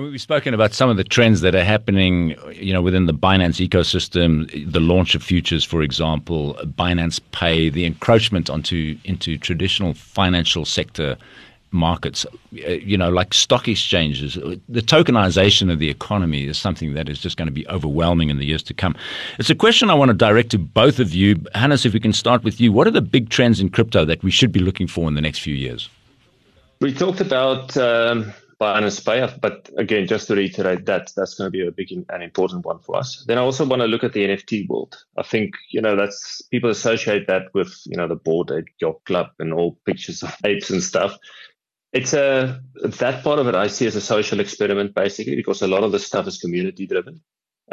Mean, 0.00 0.10
we've 0.12 0.20
spoken 0.20 0.54
about 0.54 0.72
some 0.74 0.90
of 0.90 0.96
the 0.96 1.04
trends 1.04 1.40
that 1.40 1.54
are 1.54 1.64
happening, 1.64 2.36
you 2.52 2.72
know, 2.72 2.82
within 2.82 3.06
the 3.06 3.14
Binance 3.14 3.66
ecosystem, 3.66 4.70
the 4.70 4.80
launch 4.80 5.14
of 5.14 5.22
futures, 5.22 5.64
for 5.64 5.82
example, 5.82 6.54
Binance 6.64 7.20
Pay, 7.32 7.68
the 7.68 7.84
encroachment 7.84 8.48
onto 8.48 8.96
into 9.04 9.36
traditional 9.38 9.94
financial 9.94 10.64
sector 10.64 11.16
markets, 11.70 12.24
uh, 12.66 12.70
you 12.70 12.96
know, 12.96 13.10
like 13.10 13.34
stock 13.34 13.68
exchanges, 13.68 14.34
the 14.34 14.80
tokenization 14.80 15.70
of 15.70 15.78
the 15.78 15.90
economy 15.90 16.46
is 16.46 16.56
something 16.56 16.94
that 16.94 17.08
is 17.08 17.18
just 17.18 17.36
going 17.36 17.48
to 17.48 17.52
be 17.52 17.68
overwhelming 17.68 18.30
in 18.30 18.38
the 18.38 18.46
years 18.46 18.62
to 18.62 18.74
come. 18.74 18.96
It's 19.38 19.50
a 19.50 19.54
question 19.54 19.90
I 19.90 19.94
want 19.94 20.10
to 20.10 20.16
direct 20.16 20.50
to 20.52 20.58
both 20.58 20.98
of 20.98 21.12
you. 21.12 21.44
Hannes, 21.54 21.84
if 21.84 21.92
we 21.92 22.00
can 22.00 22.12
start 22.12 22.42
with 22.42 22.60
you, 22.60 22.72
what 22.72 22.86
are 22.86 22.90
the 22.90 23.02
big 23.02 23.28
trends 23.28 23.60
in 23.60 23.68
crypto 23.68 24.04
that 24.06 24.22
we 24.22 24.30
should 24.30 24.52
be 24.52 24.60
looking 24.60 24.86
for 24.86 25.08
in 25.08 25.14
the 25.14 25.20
next 25.20 25.40
few 25.40 25.54
years? 25.54 25.90
We 26.80 26.94
talked 26.94 27.20
about 27.20 27.76
um, 27.76 28.32
Binance 28.60 29.04
Pay, 29.04 29.38
but 29.40 29.70
again, 29.76 30.06
just 30.06 30.26
to 30.28 30.34
reiterate 30.34 30.86
that, 30.86 31.12
that's 31.16 31.34
going 31.34 31.46
to 31.46 31.50
be 31.50 31.66
a 31.66 31.70
big 31.70 31.92
and 31.92 32.22
important 32.22 32.64
one 32.64 32.80
for 32.80 32.96
us. 32.96 33.24
Then 33.26 33.38
I 33.38 33.42
also 33.42 33.64
want 33.64 33.82
to 33.82 33.86
look 33.88 34.02
at 34.02 34.12
the 34.12 34.26
NFT 34.26 34.68
world. 34.68 34.96
I 35.16 35.22
think, 35.22 35.54
you 35.70 35.80
know, 35.80 35.94
that's 35.94 36.42
people 36.50 36.70
associate 36.70 37.28
that 37.28 37.54
with, 37.54 37.72
you 37.86 37.96
know, 37.96 38.08
the 38.08 38.16
Bored 38.16 38.50
Ape 38.50 38.66
Yacht 38.80 39.04
Club 39.04 39.28
and 39.38 39.52
all 39.52 39.78
pictures 39.86 40.22
of 40.22 40.34
apes 40.44 40.70
and 40.70 40.82
stuff 40.82 41.16
it's 41.94 42.12
a 42.12 42.60
that 42.84 43.24
part 43.24 43.38
of 43.38 43.46
it 43.46 43.54
I 43.54 43.68
see 43.68 43.86
as 43.86 43.96
a 43.96 44.00
social 44.02 44.40
experiment 44.40 44.94
basically 44.94 45.36
because 45.36 45.62
a 45.62 45.66
lot 45.66 45.84
of 45.84 45.90
the 45.90 45.98
stuff 45.98 46.26
is 46.26 46.36
community 46.36 46.86
driven 46.86 47.22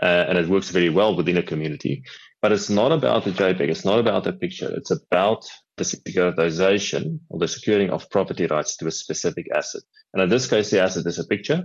uh, 0.02 0.26
and 0.28 0.38
it 0.38 0.48
works 0.48 0.70
very 0.70 0.90
well 0.90 1.16
within 1.16 1.38
a 1.38 1.44
community. 1.44 2.04
But 2.42 2.52
it's 2.52 2.70
not 2.70 2.92
about 2.92 3.24
the 3.24 3.32
JPEG. 3.32 3.70
It's 3.70 3.86
not 3.86 4.00
about 4.00 4.24
the 4.24 4.34
picture. 4.34 4.72
It's 4.76 4.92
about 4.92 5.46
the 5.78 5.84
securitization 5.84 7.20
or 7.30 7.40
the 7.40 7.48
securing 7.48 7.90
of 7.90 8.10
property 8.10 8.48
rights 8.48 8.78
to 8.78 8.88
a 8.88 8.92
specific 8.92 9.48
asset. 9.54 9.82
And 10.14 10.24
in 10.24 10.30
this 10.30 10.48
case, 10.48 10.70
the 10.72 10.82
asset 10.82 11.06
is 11.06 11.20
a 11.20 11.26
picture. 11.26 11.64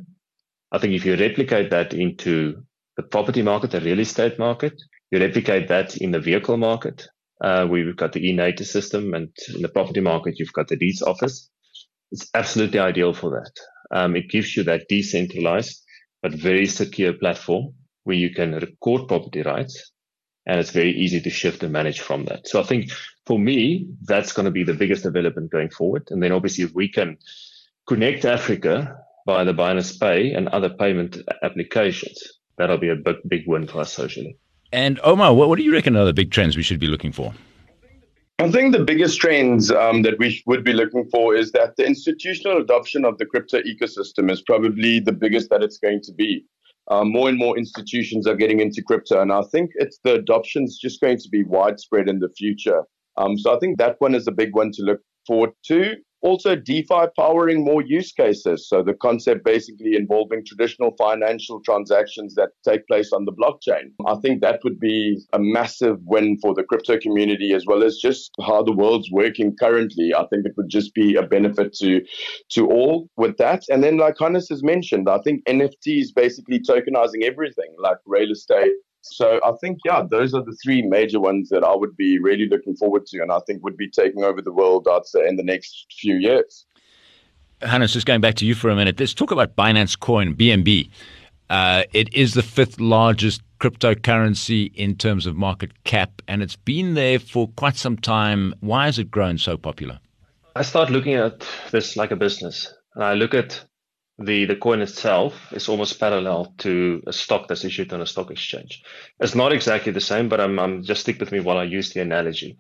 I 0.73 0.79
think 0.79 0.95
if 0.95 1.05
you 1.05 1.17
replicate 1.17 1.71
that 1.71 1.95
into 1.95 2.63
the 2.97 3.03
property 3.03 3.43
market, 3.43 3.71
the 3.71 3.81
real 3.81 4.01
estate 4.01 4.39
market, 4.39 4.75
you 5.11 5.21
replicate 5.21 5.69
that 5.69 5.97
in 5.97 6.11
the 6.11 6.21
vehicle 6.21 6.57
market. 6.57 7.07
Uh, 7.43 7.67
we've 7.71 7.97
got 7.97 8.13
the 8.13 8.21
eNaTiS 8.21 8.67
system 8.67 9.15
and 9.15 9.31
in 9.55 9.63
the 9.63 9.69
property 9.69 10.01
market, 10.01 10.39
you've 10.39 10.53
got 10.53 10.69
the 10.69 10.77
deeds 10.77 11.03
office 11.03 11.51
it's 12.13 12.29
absolutely 12.35 12.79
ideal 12.79 13.13
for 13.15 13.31
that. 13.31 13.53
Um, 13.97 14.17
it 14.17 14.29
gives 14.31 14.57
you 14.57 14.65
that 14.65 14.89
decentralized 14.89 15.83
but 16.23 16.33
very 16.33 16.67
secure 16.67 17.13
platform 17.15 17.75
where 18.05 18.17
you 18.17 18.31
can 18.31 18.53
record 18.53 19.09
property 19.09 19.43
rights 19.43 19.93
and 20.51 20.59
it's 20.59 20.73
very 20.73 20.91
easy 20.91 21.21
to 21.21 21.31
shift 21.31 21.63
and 21.63 21.73
manage 21.73 22.01
from 22.01 22.25
that. 22.25 22.49
So 22.49 22.59
I 22.59 22.65
think 22.65 22.91
for 23.25 23.39
me, 23.39 23.87
that's 24.03 24.33
going 24.33 24.47
to 24.47 24.51
be 24.51 24.65
the 24.65 24.75
biggest 24.75 25.05
development 25.05 25.53
going 25.53 25.71
forward. 25.71 26.09
And 26.11 26.21
then 26.21 26.33
obviously 26.33 26.65
if 26.65 26.75
we 26.75 26.89
can 26.89 27.19
connect 27.87 28.25
Africa 28.25 28.99
via 29.27 29.45
the 29.45 29.55
Binance 29.55 30.01
Pay 30.01 30.33
and 30.33 30.49
other 30.49 30.69
payment 30.69 31.19
applications, 31.45 32.21
that'll 32.59 32.79
be 32.79 32.89
a 32.89 32.97
big, 32.97 33.19
big 33.29 33.45
win 33.47 33.69
for 33.69 33.79
us 33.79 33.93
socially. 33.93 34.39
And 34.73 34.99
Omar, 35.05 35.35
what, 35.35 35.49
what 35.49 35.57
do 35.57 35.63
you 35.63 35.73
reckon 35.73 35.95
are 35.95 36.05
the 36.05 36.13
big 36.13 36.33
trends 36.33 36.57
we 36.57 36.65
should 36.65 36.81
be 36.81 36.89
looking 36.89 37.13
for? 37.13 37.33
I 38.41 38.51
think 38.51 38.73
the 38.73 38.83
biggest 38.83 39.21
trends 39.21 39.71
um, 39.71 40.03
that 40.03 40.19
we 40.19 40.43
would 40.47 40.65
be 40.65 40.73
looking 40.73 41.09
for 41.13 41.37
is 41.37 41.53
that 41.53 41.77
the 41.77 41.87
institutional 41.87 42.57
adoption 42.57 43.05
of 43.05 43.19
the 43.19 43.27
crypto 43.27 43.61
ecosystem 43.63 44.33
is 44.33 44.43
probably 44.43 44.99
the 44.99 45.13
biggest 45.13 45.49
that 45.51 45.63
it's 45.63 45.79
going 45.79 46.01
to 46.03 46.13
be. 46.13 46.45
Um, 46.91 47.13
more 47.13 47.29
and 47.29 47.39
more 47.39 47.57
institutions 47.57 48.27
are 48.27 48.35
getting 48.35 48.61
into 48.61 48.83
crypto, 48.83 49.23
and 49.23 49.33
I 49.33 49.43
think 49.53 49.71
it's 49.77 50.01
the 50.03 50.15
adoption 50.15 50.65
is 50.65 50.77
just 50.83 51.01
going 51.01 51.19
to 51.19 51.29
be 51.31 51.45
widespread 51.45 52.09
in 52.09 52.19
the 52.19 52.29
future. 52.37 52.83
Um, 53.17 53.39
so 53.39 53.55
I 53.55 53.59
think 53.61 53.79
that 53.79 53.97
one 54.01 54.15
is 54.15 54.27
a 54.27 54.33
big 54.33 54.57
one 54.57 54.73
to 54.73 54.83
look 54.83 55.01
forward 55.27 55.51
to 55.67 55.95
also 56.23 56.57
DeFi 56.57 57.07
powering 57.17 57.65
more 57.65 57.83
use 57.83 58.13
cases. 58.13 58.69
So 58.69 58.83
the 58.83 58.95
concept 58.95 59.45
basically 59.45 59.95
involving 59.97 60.45
traditional 60.45 60.95
financial 60.99 61.61
transactions 61.61 62.35
that 62.35 62.51
take 62.67 62.87
place 62.87 63.13
on 63.13 63.25
the 63.25 63.33
blockchain. 63.33 63.93
I 64.07 64.17
think 64.21 64.41
that 64.41 64.61
would 64.65 64.79
be 64.79 65.21
a 65.33 65.39
massive 65.39 65.99
win 66.05 66.39
for 66.43 66.55
the 66.55 66.65
crypto 66.65 66.99
community 66.99 67.53
as 67.53 67.65
well 67.67 67.83
as 67.83 67.97
just 67.97 68.33
how 68.47 68.63
the 68.63 68.73
world's 68.73 69.11
working 69.11 69.57
currently. 69.59 70.13
I 70.15 70.27
think 70.27 70.47
it 70.47 70.53
would 70.57 70.69
just 70.69 70.95
be 70.95 71.15
a 71.15 71.23
benefit 71.23 71.73
to 71.75 72.01
to 72.51 72.67
all 72.67 73.09
with 73.17 73.37
that. 73.39 73.65
And 73.71 73.83
then 73.83 73.97
like 73.97 74.17
Hannes 74.19 74.49
has 74.51 74.63
mentioned, 74.63 75.09
I 75.09 75.19
think 75.19 75.45
NFTs 75.45 76.09
basically 76.15 76.61
tokenizing 76.61 77.23
everything 77.25 77.75
like 77.79 77.99
real 78.07 78.31
estate, 78.31 78.73
so 79.03 79.41
I 79.45 79.53
think, 79.61 79.79
yeah, 79.85 80.03
those 80.09 80.35
are 80.35 80.43
the 80.43 80.57
three 80.63 80.83
major 80.83 81.21
ones 81.21 81.49
that 81.49 81.65
I 81.65 81.75
would 81.75 81.97
be 81.97 82.19
really 82.19 82.49
looking 82.49 82.77
forward 82.77 83.07
to, 83.07 83.21
and 83.21 83.33
I 83.33 83.41
think 83.47 83.63
would 83.63 83.77
be 83.77 83.89
taking 83.89 84.23
over 84.23 84.43
the 84.43 84.53
world, 84.53 84.87
I'd 84.91 85.07
say, 85.07 85.27
in 85.27 85.37
the 85.37 85.43
next 85.43 85.87
few 85.99 86.17
years. 86.17 86.67
Hannes, 87.63 87.93
just 87.93 88.07
going 88.07 88.21
back 88.21 88.37
to 88.37 88.47
you 88.47 88.55
for 88.55 88.71
a 88.71 88.77
minute, 88.77 88.99
let's 88.99 89.15
talk 89.15 89.31
about 89.31 89.57
Binance 89.57 89.99
Coin, 89.99 90.35
BNB. 90.35 90.91
Uh, 91.51 91.83
it 91.93 92.13
is 92.15 92.35
the 92.35 92.43
fifth 92.43 92.81
largest 92.81 93.43
cryptocurrency 93.59 94.73
in 94.75 94.97
terms 94.97 95.27
of 95.27 95.37
market 95.37 95.85
cap, 95.85 96.23
and 96.29 96.43
it's 96.43 96.57
been 96.57 96.95
there 96.95 97.19
for 97.19 97.49
quite 97.57 97.77
some 97.77 97.97
time. 97.97 98.55
Why 98.61 98.87
has 98.87 98.99
it 98.99 99.11
grown 99.11 99.37
so 99.37 99.57
popular? 99.57 99.99
I 100.57 100.63
start 100.63 100.91
looking 100.91 101.15
at 101.15 101.47
this 101.71 101.97
like 101.97 102.11
a 102.11 102.17
business, 102.17 102.73
and 102.95 103.05
I 103.05 103.15
look 103.15 103.35
at 103.35 103.65
the, 104.21 104.45
the 104.45 104.57
coin 104.57 104.83
itself 104.83 105.51
is 105.53 105.69
almost 105.69 105.99
parallel 105.99 106.55
to 106.59 107.03
a 107.07 107.13
stock 107.13 107.49
that's 107.49 107.65
issued 107.65 107.93
on 107.93 108.03
a 108.03 108.07
stock 108.07 108.31
exchange. 108.31 108.83
It's 109.19 109.35
not 109.35 109.53
exactly 109.53 109.93
the 109.93 110.01
same, 110.01 110.29
but 110.29 110.41
I'm, 110.41 110.59
I'm 110.59 110.83
just 110.83 111.01
stick 111.01 111.19
with 111.19 111.33
me 111.33 111.41
while 111.41 111.57
I 111.57 111.65
use 111.65 111.93
the 111.93 112.03
analogy. 112.03 112.59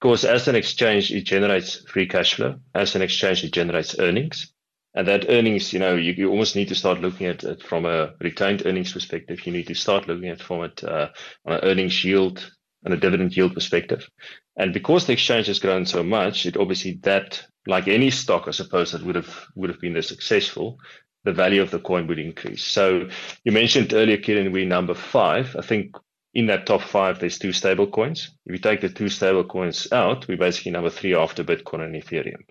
Because 0.00 0.24
as 0.24 0.48
an 0.48 0.54
exchange, 0.54 1.10
it 1.10 1.24
generates 1.24 1.84
free 1.88 2.06
cash 2.06 2.34
flow. 2.34 2.56
As 2.74 2.94
an 2.94 3.02
exchange, 3.02 3.44
it 3.44 3.52
generates 3.52 3.98
earnings. 3.98 4.52
And 4.94 5.08
that 5.08 5.26
earnings, 5.28 5.72
you 5.72 5.78
know, 5.78 5.96
you, 5.96 6.12
you 6.12 6.30
almost 6.30 6.54
need 6.54 6.68
to 6.68 6.74
start 6.74 7.00
looking 7.00 7.26
at 7.26 7.42
it 7.44 7.62
from 7.62 7.84
a 7.84 8.12
retained 8.20 8.64
earnings 8.64 8.92
perspective. 8.92 9.44
You 9.46 9.52
need 9.52 9.68
to 9.68 9.74
start 9.74 10.06
looking 10.06 10.28
at 10.28 10.42
from 10.42 10.64
it 10.64 10.84
uh, 10.84 11.08
on 11.46 11.54
an 11.54 11.60
earnings 11.62 12.04
yield 12.04 12.48
and 12.84 12.94
a 12.94 12.96
dividend 12.96 13.36
yield 13.36 13.54
perspective. 13.54 14.08
And 14.56 14.72
because 14.72 15.06
the 15.06 15.14
exchange 15.14 15.46
has 15.46 15.60
grown 15.60 15.86
so 15.86 16.02
much, 16.02 16.46
it 16.46 16.56
obviously 16.56 17.00
that, 17.02 17.42
like 17.66 17.88
any 17.88 18.10
stock, 18.10 18.48
I 18.48 18.50
suppose, 18.50 18.92
that 18.92 19.04
would 19.04 19.14
have 19.14 19.46
would 19.54 19.70
have 19.70 19.80
been 19.80 20.00
successful, 20.02 20.78
the 21.24 21.32
value 21.32 21.62
of 21.62 21.70
the 21.70 21.78
coin 21.78 22.06
would 22.06 22.18
increase. 22.18 22.64
So 22.64 23.08
you 23.44 23.52
mentioned 23.52 23.92
earlier, 23.92 24.16
Kieran, 24.16 24.52
we 24.52 24.64
number 24.64 24.94
five. 24.94 25.54
I 25.56 25.62
think 25.62 25.96
in 26.34 26.46
that 26.46 26.66
top 26.66 26.80
five, 26.82 27.18
there's 27.18 27.38
two 27.38 27.52
stable 27.52 27.86
coins. 27.86 28.30
If 28.46 28.52
you 28.52 28.58
take 28.58 28.80
the 28.80 28.88
two 28.88 29.08
stable 29.08 29.44
coins 29.44 29.92
out, 29.92 30.26
we're 30.26 30.38
basically 30.38 30.72
number 30.72 30.90
three 30.90 31.14
after 31.14 31.44
Bitcoin 31.44 31.84
and 31.84 31.94
Ethereum. 31.94 32.44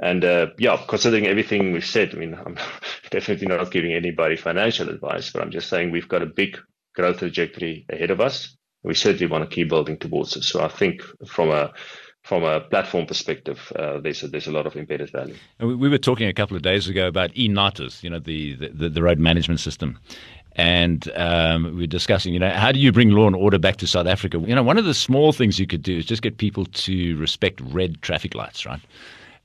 And 0.00 0.24
uh, 0.24 0.46
yeah, 0.58 0.80
considering 0.88 1.26
everything 1.26 1.72
we've 1.72 1.84
said, 1.84 2.14
I 2.14 2.18
mean, 2.18 2.34
I'm 2.34 2.56
definitely 3.10 3.48
not 3.48 3.70
giving 3.70 3.92
anybody 3.92 4.36
financial 4.36 4.88
advice, 4.88 5.30
but 5.30 5.42
I'm 5.42 5.50
just 5.50 5.68
saying 5.68 5.90
we've 5.90 6.08
got 6.08 6.22
a 6.22 6.26
big 6.26 6.56
growth 6.94 7.18
trajectory 7.18 7.86
ahead 7.90 8.10
of 8.10 8.20
us. 8.20 8.56
We 8.82 8.94
certainly 8.94 9.26
want 9.26 9.48
to 9.48 9.54
keep 9.54 9.68
building 9.68 9.98
towards 9.98 10.36
it. 10.36 10.44
So 10.44 10.62
I 10.62 10.68
think 10.68 11.02
from 11.26 11.50
a 11.50 11.72
from 12.28 12.44
a 12.44 12.60
platform 12.60 13.06
perspective, 13.06 13.72
uh, 13.76 13.98
there's 14.00 14.22
a, 14.22 14.28
there's 14.28 14.46
a 14.46 14.52
lot 14.52 14.66
of 14.66 14.76
embedded 14.76 15.10
value. 15.10 15.34
And 15.58 15.80
we 15.80 15.88
were 15.88 15.96
talking 15.96 16.28
a 16.28 16.34
couple 16.34 16.58
of 16.58 16.62
days 16.62 16.86
ago 16.86 17.06
about 17.06 17.32
eNaTiS, 17.32 18.02
you 18.02 18.10
know, 18.10 18.18
the, 18.18 18.54
the, 18.54 18.90
the 18.90 19.02
road 19.02 19.18
management 19.18 19.60
system. 19.60 19.98
And 20.54 21.10
um, 21.16 21.74
we 21.74 21.84
are 21.84 21.86
discussing, 21.86 22.34
you 22.34 22.38
know, 22.38 22.50
how 22.50 22.70
do 22.70 22.80
you 22.80 22.92
bring 22.92 23.12
law 23.12 23.26
and 23.28 23.34
order 23.34 23.58
back 23.58 23.76
to 23.76 23.86
South 23.86 24.06
Africa? 24.06 24.38
You 24.46 24.54
know, 24.54 24.62
one 24.62 24.76
of 24.76 24.84
the 24.84 24.92
small 24.92 25.32
things 25.32 25.58
you 25.58 25.66
could 25.66 25.82
do 25.82 25.96
is 25.96 26.04
just 26.04 26.20
get 26.20 26.36
people 26.36 26.66
to 26.66 27.16
respect 27.16 27.62
red 27.62 28.02
traffic 28.02 28.34
lights, 28.34 28.66
right? 28.66 28.80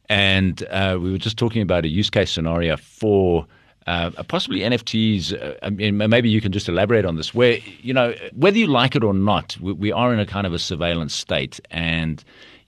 And 0.09 0.67
uh, 0.69 0.97
we 1.01 1.09
were 1.09 1.17
just 1.17 1.37
talking 1.37 1.61
about 1.61 1.85
a 1.85 1.87
use 1.87 2.09
case 2.09 2.31
scenario 2.31 2.75
for 2.75 3.47
uh, 3.87 4.11
possibly 4.27 4.59
NFTs. 4.59 5.41
Uh, 5.41 5.55
I 5.63 5.69
mean, 5.69 5.97
maybe 5.97 6.29
you 6.29 6.41
can 6.41 6.51
just 6.51 6.67
elaborate 6.67 7.05
on 7.05 7.15
this. 7.15 7.33
Where 7.33 7.59
you 7.81 7.93
know 7.93 8.13
whether 8.33 8.57
you 8.57 8.67
like 8.67 8.95
it 8.97 9.03
or 9.03 9.13
not, 9.13 9.57
we, 9.61 9.71
we, 9.71 9.91
are 9.91 10.13
in 10.13 10.19
a 10.19 10.25
kind 10.25 10.45
of 10.45 10.53
a 10.53 10.59
surveillance 10.59 11.13
state, 11.13 11.59
and 11.71 12.23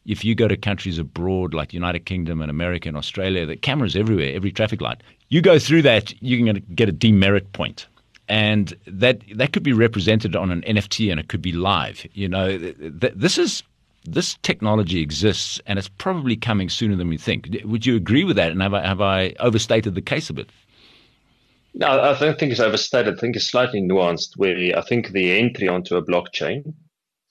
if 0.05 0.23
you 0.23 0.35
go 0.35 0.47
to 0.47 0.55
countries 0.55 0.99
abroad 0.99 1.53
like 1.53 1.73
United 1.73 2.05
Kingdom 2.05 2.41
and 2.41 2.49
America 2.49 2.87
and 2.87 2.97
Australia, 2.97 3.45
the 3.45 3.55
cameras 3.55 3.95
everywhere, 3.95 4.33
every 4.35 4.51
traffic 4.51 4.81
light. 4.81 5.01
You 5.29 5.41
go 5.41 5.57
through 5.59 5.81
that, 5.83 6.13
you're 6.21 6.43
going 6.43 6.55
to 6.55 6.61
get 6.73 6.89
a 6.89 6.91
demerit 6.91 7.51
point. 7.53 7.87
point, 7.87 7.87
and 8.27 8.75
that 8.87 9.21
that 9.35 9.53
could 9.53 9.63
be 9.63 9.73
represented 9.73 10.35
on 10.35 10.51
an 10.51 10.61
NFT, 10.61 11.11
and 11.11 11.19
it 11.19 11.27
could 11.27 11.41
be 11.41 11.51
live. 11.51 12.05
You 12.13 12.27
know, 12.27 12.57
th- 12.57 12.77
th- 12.77 13.13
this 13.15 13.37
is 13.37 13.63
this 14.03 14.35
technology 14.43 15.01
exists, 15.01 15.59
and 15.65 15.79
it's 15.79 15.87
probably 15.87 16.35
coming 16.35 16.69
sooner 16.69 16.95
than 16.95 17.09
we 17.09 17.17
think. 17.17 17.49
Would 17.65 17.85
you 17.85 17.95
agree 17.95 18.23
with 18.23 18.35
that? 18.35 18.51
And 18.51 18.61
have 18.61 18.73
I, 18.73 18.85
have 18.85 19.01
I 19.01 19.35
overstated 19.39 19.95
the 19.95 20.01
case 20.01 20.29
a 20.29 20.33
bit? 20.33 20.49
No, 21.73 21.87
I 21.87 22.17
don't 22.17 22.39
think 22.39 22.51
it's 22.51 22.61
overstated. 22.61 23.17
I 23.17 23.19
think 23.19 23.35
it's 23.35 23.49
slightly 23.49 23.81
nuanced. 23.81 24.37
Where 24.37 24.77
I 24.77 24.81
think 24.81 25.09
the 25.09 25.37
entry 25.37 25.67
onto 25.67 25.95
a 25.95 26.05
blockchain 26.05 26.73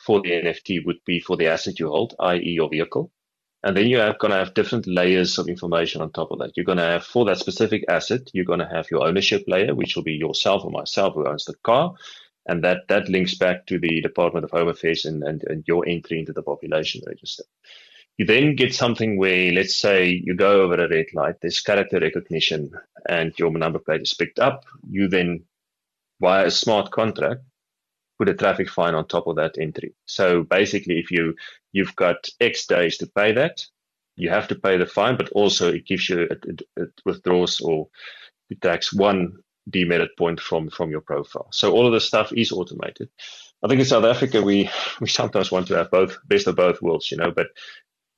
for 0.04 0.20
the 0.20 0.30
NFT 0.30 0.84
would 0.84 1.04
be 1.04 1.20
for 1.20 1.36
the 1.36 1.46
asset 1.46 1.78
you 1.78 1.88
hold, 1.88 2.14
i.e., 2.20 2.50
your 2.50 2.68
vehicle. 2.68 3.10
And 3.62 3.74
then 3.74 3.86
you're 3.86 4.12
going 4.14 4.30
to 4.30 4.36
have 4.38 4.52
different 4.52 4.86
layers 4.86 5.38
of 5.38 5.48
information 5.48 6.02
on 6.02 6.12
top 6.12 6.30
of 6.30 6.38
that. 6.40 6.52
You're 6.54 6.66
going 6.66 6.78
to 6.78 6.84
have 6.84 7.04
for 7.04 7.24
that 7.24 7.38
specific 7.38 7.84
asset, 7.88 8.30
you're 8.34 8.44
going 8.44 8.58
to 8.58 8.68
have 8.68 8.90
your 8.90 9.06
ownership 9.06 9.44
layer, 9.46 9.74
which 9.74 9.96
will 9.96 10.02
be 10.02 10.12
yourself 10.12 10.64
or 10.64 10.70
myself 10.70 11.14
who 11.14 11.26
owns 11.26 11.46
the 11.46 11.54
car. 11.62 11.94
And 12.46 12.62
that, 12.62 12.88
that 12.88 13.08
links 13.08 13.34
back 13.36 13.66
to 13.66 13.78
the 13.78 14.02
Department 14.02 14.44
of 14.44 14.50
Home 14.50 14.68
Affairs 14.68 15.06
and, 15.06 15.22
and, 15.22 15.42
and 15.44 15.64
your 15.66 15.88
entry 15.88 16.18
into 16.18 16.34
the 16.34 16.42
population 16.42 17.00
register. 17.06 17.44
You 18.18 18.26
then 18.26 18.54
get 18.54 18.74
something 18.74 19.18
where, 19.18 19.50
let's 19.50 19.74
say, 19.74 20.08
you 20.22 20.36
go 20.36 20.60
over 20.60 20.74
a 20.74 20.88
red 20.88 21.06
light, 21.14 21.36
there's 21.40 21.60
character 21.60 21.98
recognition, 21.98 22.70
and 23.08 23.32
your 23.38 23.50
number 23.50 23.78
plate 23.78 24.02
is 24.02 24.12
picked 24.12 24.38
up. 24.38 24.66
You 24.88 25.08
then, 25.08 25.44
via 26.20 26.46
a 26.46 26.50
smart 26.50 26.90
contract, 26.90 27.40
put 28.18 28.28
a 28.28 28.34
traffic 28.34 28.68
fine 28.68 28.94
on 28.94 29.06
top 29.06 29.26
of 29.26 29.36
that 29.36 29.58
entry. 29.58 29.94
So 30.06 30.42
basically, 30.42 30.98
if 30.98 31.10
you 31.10 31.34
you've 31.72 31.96
got 31.96 32.28
X 32.40 32.66
days 32.66 32.98
to 32.98 33.06
pay 33.06 33.32
that, 33.32 33.64
you 34.16 34.30
have 34.30 34.48
to 34.48 34.54
pay 34.54 34.76
the 34.76 34.86
fine, 34.86 35.16
but 35.16 35.30
also 35.30 35.72
it 35.72 35.86
gives 35.86 36.08
you 36.08 36.22
it, 36.22 36.44
it, 36.46 36.62
it 36.76 36.90
withdraws 37.04 37.60
or 37.60 37.88
takes 38.60 38.92
one 38.92 39.36
demerit 39.68 40.16
point 40.16 40.40
from 40.40 40.70
from 40.70 40.90
your 40.90 41.00
profile. 41.00 41.48
So 41.52 41.72
all 41.72 41.86
of 41.86 41.92
this 41.92 42.06
stuff 42.06 42.32
is 42.32 42.52
automated. 42.52 43.08
I 43.62 43.68
think 43.68 43.80
in 43.80 43.86
South 43.86 44.04
Africa 44.04 44.42
we 44.42 44.70
we 45.00 45.08
sometimes 45.08 45.50
want 45.50 45.68
to 45.68 45.76
have 45.76 45.90
both 45.90 46.18
best 46.26 46.46
of 46.46 46.56
both 46.56 46.82
worlds, 46.82 47.10
you 47.10 47.16
know, 47.16 47.30
but 47.30 47.48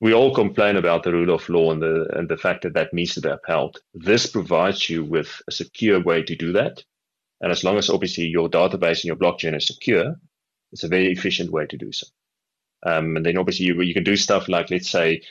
we 0.00 0.12
all 0.12 0.34
complain 0.34 0.76
about 0.76 1.04
the 1.04 1.12
rule 1.12 1.34
of 1.34 1.48
law 1.48 1.72
and 1.72 1.80
the 1.80 2.06
and 2.16 2.28
the 2.28 2.36
fact 2.36 2.62
that 2.62 2.74
that 2.74 2.92
needs 2.92 3.14
to 3.14 3.20
be 3.20 3.28
upheld. 3.28 3.78
This 3.94 4.26
provides 4.26 4.90
you 4.90 5.04
with 5.04 5.40
a 5.48 5.52
secure 5.52 6.00
way 6.00 6.22
to 6.22 6.36
do 6.36 6.52
that, 6.52 6.84
and 7.40 7.52
as 7.52 7.64
long 7.64 7.76
as 7.76 7.90
obviously 7.90 8.24
your 8.24 8.48
database 8.48 8.98
and 8.98 9.04
your 9.04 9.16
blockchain 9.16 9.56
is 9.56 9.66
secure, 9.66 10.16
it's 10.72 10.84
a 10.84 10.88
very 10.88 11.12
efficient 11.12 11.50
way 11.50 11.66
to 11.66 11.76
do 11.76 11.92
so. 11.92 12.06
Um, 12.84 13.16
and 13.16 13.26
then 13.26 13.36
obviously 13.36 13.66
you, 13.66 13.80
you 13.82 13.94
can 13.94 14.04
do 14.04 14.16
stuff 14.16 14.48
like 14.48 14.70
let's 14.70 14.90
say 14.90 15.22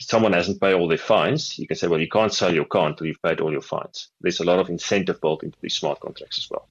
someone 0.00 0.32
hasn't 0.32 0.60
paid 0.60 0.74
all 0.74 0.88
their 0.88 0.98
fines, 0.98 1.58
you 1.58 1.66
can 1.66 1.76
say, 1.76 1.86
well, 1.86 2.00
you 2.00 2.08
can't 2.08 2.32
sell 2.32 2.52
your 2.52 2.64
car 2.64 2.88
until 2.88 3.06
you've 3.06 3.22
paid 3.22 3.40
all 3.40 3.52
your 3.52 3.60
fines. 3.60 4.08
There's 4.20 4.40
a 4.40 4.44
lot 4.44 4.58
of 4.58 4.68
incentive 4.68 5.20
built 5.20 5.42
into 5.42 5.58
these 5.60 5.74
smart 5.74 6.00
contracts 6.00 6.38
as 6.38 6.48
well. 6.50 6.68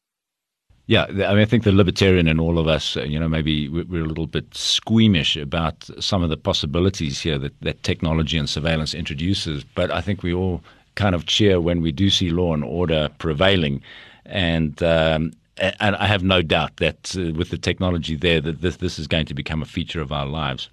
Yeah, 0.87 1.05
I 1.05 1.11
mean, 1.11 1.39
I 1.39 1.45
think 1.45 1.63
the 1.63 1.71
libertarian 1.71 2.27
in 2.27 2.39
all 2.39 2.59
of 2.59 2.67
us, 2.67 2.97
uh, 2.97 3.03
you 3.03 3.19
know, 3.19 3.29
maybe 3.29 3.69
we're 3.69 4.03
a 4.03 4.07
little 4.07 4.27
bit 4.27 4.53
squeamish 4.53 5.37
about 5.37 5.89
some 6.03 6.23
of 6.23 6.29
the 6.29 6.37
possibilities 6.37 7.21
here 7.21 7.37
that, 7.39 7.53
that 7.61 7.83
technology 7.83 8.37
and 8.37 8.49
surveillance 8.49 8.93
introduces. 8.93 9.63
But 9.63 9.91
I 9.91 10.01
think 10.01 10.23
we 10.23 10.33
all 10.33 10.61
kind 10.95 11.15
of 11.15 11.27
cheer 11.27 11.61
when 11.61 11.81
we 11.81 11.91
do 11.91 12.09
see 12.09 12.29
law 12.29 12.53
and 12.53 12.63
order 12.63 13.09
prevailing. 13.19 13.81
And 14.31 14.81
um, 14.81 15.31
and 15.57 15.95
I 15.95 16.07
have 16.07 16.23
no 16.23 16.41
doubt 16.41 16.77
that 16.77 17.15
uh, 17.15 17.33
with 17.33 17.49
the 17.49 17.57
technology 17.57 18.15
there, 18.15 18.41
that 18.41 18.61
this, 18.61 18.77
this 18.77 18.97
is 18.97 19.07
going 19.07 19.25
to 19.27 19.33
become 19.33 19.61
a 19.61 19.65
feature 19.65 20.01
of 20.01 20.11
our 20.11 20.25
lives. 20.25 20.69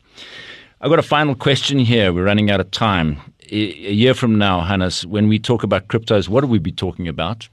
I've 0.80 0.90
got 0.90 0.98
a 0.98 1.02
final 1.02 1.34
question 1.34 1.78
here. 1.78 2.12
We're 2.12 2.24
running 2.24 2.50
out 2.50 2.60
of 2.60 2.70
time. 2.70 3.20
A 3.50 3.56
year 3.56 4.14
from 4.14 4.38
now, 4.38 4.60
Hannes, 4.60 5.04
when 5.04 5.28
we 5.28 5.38
talk 5.38 5.62
about 5.62 5.88
cryptos, 5.88 6.28
what 6.28 6.44
will 6.44 6.50
we 6.50 6.58
be 6.58 6.72
talking 6.72 7.08
about? 7.08 7.48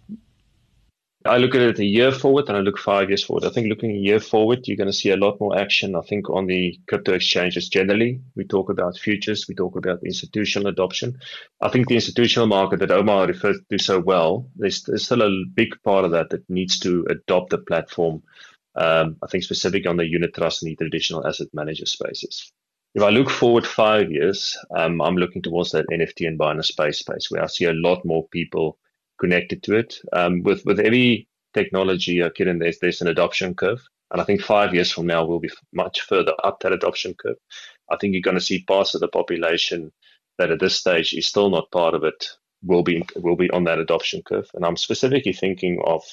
I 1.25 1.37
look 1.37 1.55
at 1.55 1.61
it 1.61 1.79
a 1.79 1.85
year 1.85 2.11
forward 2.11 2.47
and 2.47 2.57
I 2.57 2.59
look 2.59 2.77
five 2.77 3.09
years 3.09 3.23
forward. 3.23 3.45
I 3.45 3.49
think 3.49 3.67
looking 3.67 3.91
a 3.91 3.99
year 3.99 4.19
forward, 4.19 4.67
you're 4.67 4.77
going 4.77 4.91
to 4.91 4.93
see 4.93 5.09
a 5.09 5.17
lot 5.17 5.39
more 5.39 5.57
action. 5.57 5.95
I 5.95 6.01
think 6.01 6.29
on 6.29 6.45
the 6.45 6.79
crypto 6.87 7.13
exchanges 7.13 7.67
generally, 7.67 8.21
we 8.35 8.43
talk 8.45 8.69
about 8.69 8.99
futures, 8.99 9.47
we 9.47 9.55
talk 9.55 9.75
about 9.75 10.03
institutional 10.05 10.67
adoption. 10.67 11.17
I 11.61 11.69
think 11.69 11.87
the 11.87 11.95
institutional 11.95 12.45
market 12.45 12.79
that 12.79 12.91
Omar 12.91 13.25
referred 13.25 13.57
to 13.71 13.79
so 13.79 13.99
well, 13.99 14.47
there's, 14.55 14.83
there's 14.83 15.05
still 15.05 15.23
a 15.23 15.45
big 15.51 15.81
part 15.83 16.05
of 16.05 16.11
that 16.11 16.29
that 16.29 16.47
needs 16.47 16.77
to 16.81 17.07
adopt 17.09 17.49
the 17.49 17.57
platform. 17.57 18.21
Um, 18.75 19.17
I 19.23 19.27
think 19.27 19.43
specific 19.43 19.87
on 19.87 19.97
the 19.97 20.05
unit 20.05 20.35
trust 20.35 20.61
and 20.61 20.69
the 20.69 20.75
traditional 20.75 21.25
asset 21.25 21.47
manager 21.53 21.87
spaces. 21.87 22.51
If 22.93 23.01
I 23.01 23.09
look 23.09 23.31
forward 23.31 23.65
five 23.65 24.11
years, 24.11 24.57
um, 24.77 25.01
I'm 25.01 25.17
looking 25.17 25.41
towards 25.41 25.71
that 25.71 25.89
NFT 25.89 26.27
and 26.27 26.39
Binance 26.39 26.65
space 26.65 26.99
space 26.99 27.31
where 27.31 27.43
I 27.43 27.47
see 27.47 27.65
a 27.65 27.73
lot 27.73 28.05
more 28.05 28.27
people 28.27 28.77
connected 29.19 29.63
to 29.63 29.75
it. 29.75 29.95
Um, 30.13 30.43
with 30.43 30.65
with 30.65 30.79
every 30.79 31.27
technology, 31.53 32.21
uh, 32.21 32.29
Kieran, 32.29 32.59
there's 32.59 32.79
there's 32.79 33.01
an 33.01 33.07
adoption 33.07 33.55
curve, 33.55 33.81
and 34.11 34.21
I 34.21 34.23
think 34.25 34.41
five 34.41 34.73
years 34.73 34.91
from 34.91 35.07
now 35.07 35.25
we'll 35.25 35.39
be 35.39 35.51
much 35.73 36.01
further 36.01 36.33
up 36.43 36.59
that 36.59 36.73
adoption 36.73 37.13
curve. 37.13 37.37
I 37.89 37.97
think 37.97 38.13
you're 38.13 38.21
going 38.21 38.37
to 38.37 38.41
see 38.41 38.63
parts 38.63 38.95
of 38.95 39.01
the 39.01 39.07
population 39.07 39.91
that 40.37 40.51
at 40.51 40.59
this 40.59 40.75
stage 40.75 41.13
is 41.13 41.27
still 41.27 41.49
not 41.49 41.71
part 41.71 41.93
of 41.93 42.03
it 42.03 42.27
will 42.63 42.83
be 42.83 43.05
will 43.15 43.35
be 43.35 43.49
on 43.51 43.65
that 43.65 43.79
adoption 43.79 44.21
curve, 44.23 44.49
and 44.53 44.65
I'm 44.65 44.77
specifically 44.77 45.33
thinking 45.33 45.81
of 45.85 46.03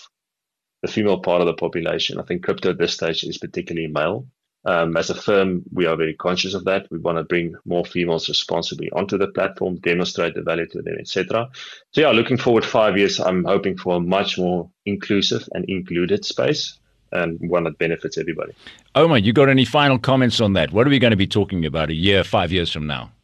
the 0.82 0.88
female 0.88 1.20
part 1.20 1.40
of 1.40 1.46
the 1.46 1.54
population. 1.54 2.18
I 2.18 2.24
think 2.24 2.44
crypto 2.44 2.70
at 2.70 2.78
this 2.78 2.94
stage 2.94 3.24
is 3.24 3.38
particularly 3.38 3.88
male. 3.88 4.26
Um, 4.64 4.96
as 4.96 5.10
a 5.10 5.14
firm, 5.14 5.62
we 5.72 5.86
are 5.86 5.96
very 5.96 6.14
conscious 6.14 6.54
of 6.54 6.64
that. 6.64 6.86
We 6.90 6.98
want 6.98 7.18
to 7.18 7.24
bring 7.24 7.54
more 7.64 7.84
females 7.84 8.28
responsibly 8.28 8.90
onto 8.92 9.18
the 9.18 9.26
platform, 9.26 9.76
demonstrate 9.76 10.34
the 10.34 10.42
value 10.42 10.66
to 10.68 10.82
them, 10.82 10.96
etc. 11.00 11.50
So 11.90 12.00
yeah, 12.00 12.10
looking 12.10 12.36
forward 12.36 12.64
five 12.64 12.96
years, 12.96 13.18
I'm 13.18 13.44
hoping 13.44 13.76
for 13.76 13.96
a 13.96 14.00
much 14.00 14.38
more 14.38 14.70
inclusive 14.86 15.48
and 15.52 15.64
included 15.68 16.24
space 16.24 16.78
and 17.10 17.38
one 17.40 17.64
that 17.64 17.78
benefits 17.78 18.16
everybody. 18.16 18.52
Omar, 18.94 19.18
you 19.18 19.32
got 19.32 19.48
any 19.48 19.64
final 19.64 19.98
comments 19.98 20.40
on 20.40 20.52
that? 20.54 20.72
What 20.72 20.86
are 20.86 20.90
we 20.90 20.98
going 20.98 21.10
to 21.10 21.16
be 21.16 21.26
talking 21.26 21.66
about 21.66 21.90
a 21.90 21.94
year, 21.94 22.24
five 22.24 22.52
years 22.52 22.72
from 22.72 22.86
now? 22.86 23.10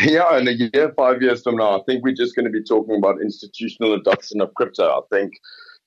Yeah, 0.00 0.38
in 0.38 0.48
a 0.48 0.50
year, 0.50 0.92
five 0.96 1.22
years 1.22 1.44
from 1.44 1.54
now, 1.54 1.78
I 1.78 1.82
think 1.84 2.02
we're 2.02 2.16
just 2.16 2.34
going 2.34 2.46
to 2.46 2.50
be 2.50 2.64
talking 2.64 2.96
about 2.96 3.22
institutional 3.22 3.94
adoption 3.94 4.40
of 4.40 4.52
crypto. 4.54 4.88
I 4.90 5.00
think 5.08 5.34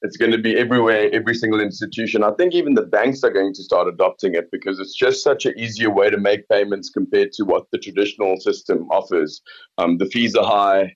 it's 0.02 0.18
going 0.18 0.32
to 0.32 0.38
be 0.38 0.56
everywhere, 0.56 1.10
every 1.12 1.34
single 1.34 1.60
institution. 1.60 2.24
I 2.24 2.32
think 2.32 2.54
even 2.54 2.76
the 2.76 2.84
banks 2.84 3.24
are 3.24 3.32
going 3.32 3.54
to 3.54 3.64
start 3.64 3.88
adopting 3.88 4.36
it 4.36 4.50
because 4.52 4.80
it's 4.80 4.96
just 4.96 5.24
such 5.24 5.46
an 5.46 5.58
easier 5.58 5.90
way 5.90 6.10
to 6.10 6.18
make 6.18 6.48
payments 6.50 6.90
compared 6.90 7.32
to 7.34 7.44
what 7.44 7.66
the 7.72 7.80
traditional 7.80 8.40
system 8.40 8.88
offers. 8.92 9.42
Um, 9.78 9.98
the 9.98 10.06
fees 10.06 10.36
are 10.36 10.46
high. 10.46 10.96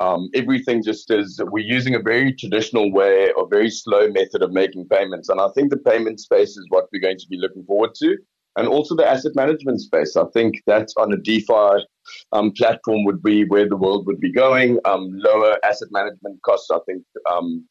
Um, 0.00 0.30
everything 0.34 0.82
just 0.82 1.10
is, 1.10 1.40
we're 1.50 1.64
using 1.64 1.94
a 1.94 2.00
very 2.00 2.34
traditional 2.34 2.92
way 2.92 3.30
or 3.36 3.48
very 3.48 3.70
slow 3.70 4.08
method 4.10 4.42
of 4.42 4.52
making 4.52 4.88
payments. 4.88 5.28
And 5.28 5.40
I 5.40 5.48
think 5.54 5.70
the 5.70 5.78
payment 5.78 6.20
space 6.20 6.56
is 6.56 6.66
what 6.68 6.86
we're 6.92 7.00
going 7.00 7.18
to 7.18 7.28
be 7.28 7.38
looking 7.38 7.64
forward 7.64 7.94
to. 7.96 8.16
And 8.56 8.68
also 8.68 8.94
the 8.94 9.08
asset 9.08 9.32
management 9.34 9.80
space. 9.80 10.14
I 10.14 10.24
think 10.34 10.56
that's 10.66 10.94
on 10.98 11.12
a 11.12 11.16
DeFi 11.16 11.86
um, 12.32 12.52
platform 12.52 13.04
would 13.04 13.22
be 13.22 13.44
where 13.44 13.66
the 13.66 13.76
world 13.76 14.06
would 14.06 14.20
be 14.20 14.32
going. 14.32 14.78
Um, 14.84 15.08
lower 15.12 15.56
asset 15.64 15.88
management 15.90 16.40
costs, 16.42 16.70
I 16.70 16.78
think, 16.86 17.02
um, 17.30 17.66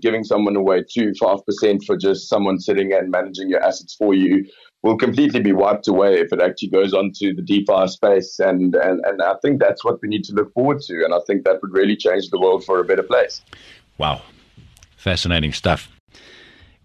giving 0.00 0.24
someone 0.24 0.56
away 0.56 0.82
two, 0.82 1.12
5% 1.20 1.84
for 1.84 1.96
just 1.96 2.28
someone 2.28 2.58
sitting 2.58 2.92
and 2.92 3.10
managing 3.10 3.48
your 3.48 3.62
assets 3.62 3.94
for 3.94 4.14
you 4.14 4.44
will 4.82 4.96
completely 4.96 5.40
be 5.40 5.52
wiped 5.52 5.88
away 5.88 6.20
if 6.20 6.32
it 6.32 6.40
actually 6.40 6.68
goes 6.68 6.94
onto 6.94 7.34
the 7.34 7.42
DeFi 7.42 7.88
space. 7.88 8.38
And, 8.38 8.74
and, 8.74 9.04
and 9.04 9.22
I 9.22 9.34
think 9.42 9.60
that's 9.60 9.84
what 9.84 10.00
we 10.00 10.08
need 10.08 10.24
to 10.24 10.32
look 10.32 10.52
forward 10.52 10.80
to. 10.82 11.04
And 11.04 11.12
I 11.12 11.18
think 11.26 11.44
that 11.44 11.60
would 11.62 11.72
really 11.72 11.96
change 11.96 12.30
the 12.30 12.38
world 12.38 12.64
for 12.64 12.78
a 12.78 12.84
better 12.84 13.02
place. 13.02 13.42
Wow. 13.98 14.22
Fascinating 14.96 15.52
stuff. 15.52 15.88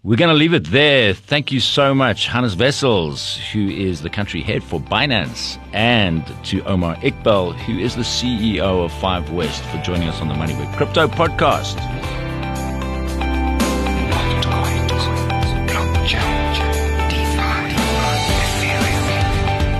We're 0.04 0.16
going 0.16 0.30
to 0.30 0.36
leave 0.36 0.52
it 0.52 0.64
there. 0.64 1.14
Thank 1.14 1.52
you 1.52 1.60
so 1.60 1.94
much, 1.94 2.26
Hannes 2.26 2.56
Wessels, 2.56 3.36
who 3.52 3.68
is 3.68 4.02
the 4.02 4.10
country 4.10 4.40
head 4.40 4.64
for 4.64 4.80
Binance, 4.80 5.60
and 5.72 6.26
to 6.46 6.60
Omar 6.64 6.96
Iqbal, 6.96 7.54
who 7.54 7.78
is 7.78 7.94
the 7.94 8.02
CEO 8.02 8.84
of 8.84 8.92
Five 8.94 9.30
West, 9.30 9.62
for 9.66 9.78
joining 9.78 10.08
us 10.08 10.20
on 10.20 10.26
the 10.26 10.34
MoneyWeb 10.34 10.76
Crypto 10.76 11.06
Podcast. 11.06 12.21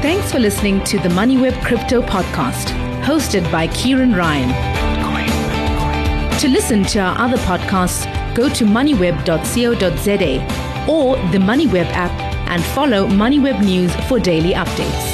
Thanks 0.03 0.33
for 0.33 0.41
listening 0.41 0.83
to 0.83 0.99
the 0.99 1.09
MoneyWeb 1.11 1.65
Crypto 1.65 2.03
Podcast, 2.03 2.71
hosted 3.05 3.49
by 3.53 3.69
Ciaran 3.69 4.12
Ryan. 4.12 4.51
To 6.41 6.49
listen 6.49 6.83
to 6.87 6.99
our 6.99 7.17
other 7.21 7.37
podcasts, 7.37 8.05
go 8.35 8.49
to 8.49 8.65
moneyweb.co.za 8.65 10.91
or 10.91 11.17
the 11.31 11.38
MoneyWeb 11.38 11.87
app 11.93 12.11
and 12.51 12.65
follow 12.65 13.07
MoneyWeb 13.07 13.65
News 13.65 13.95
for 14.09 14.19
daily 14.19 14.55
updates. 14.55 15.12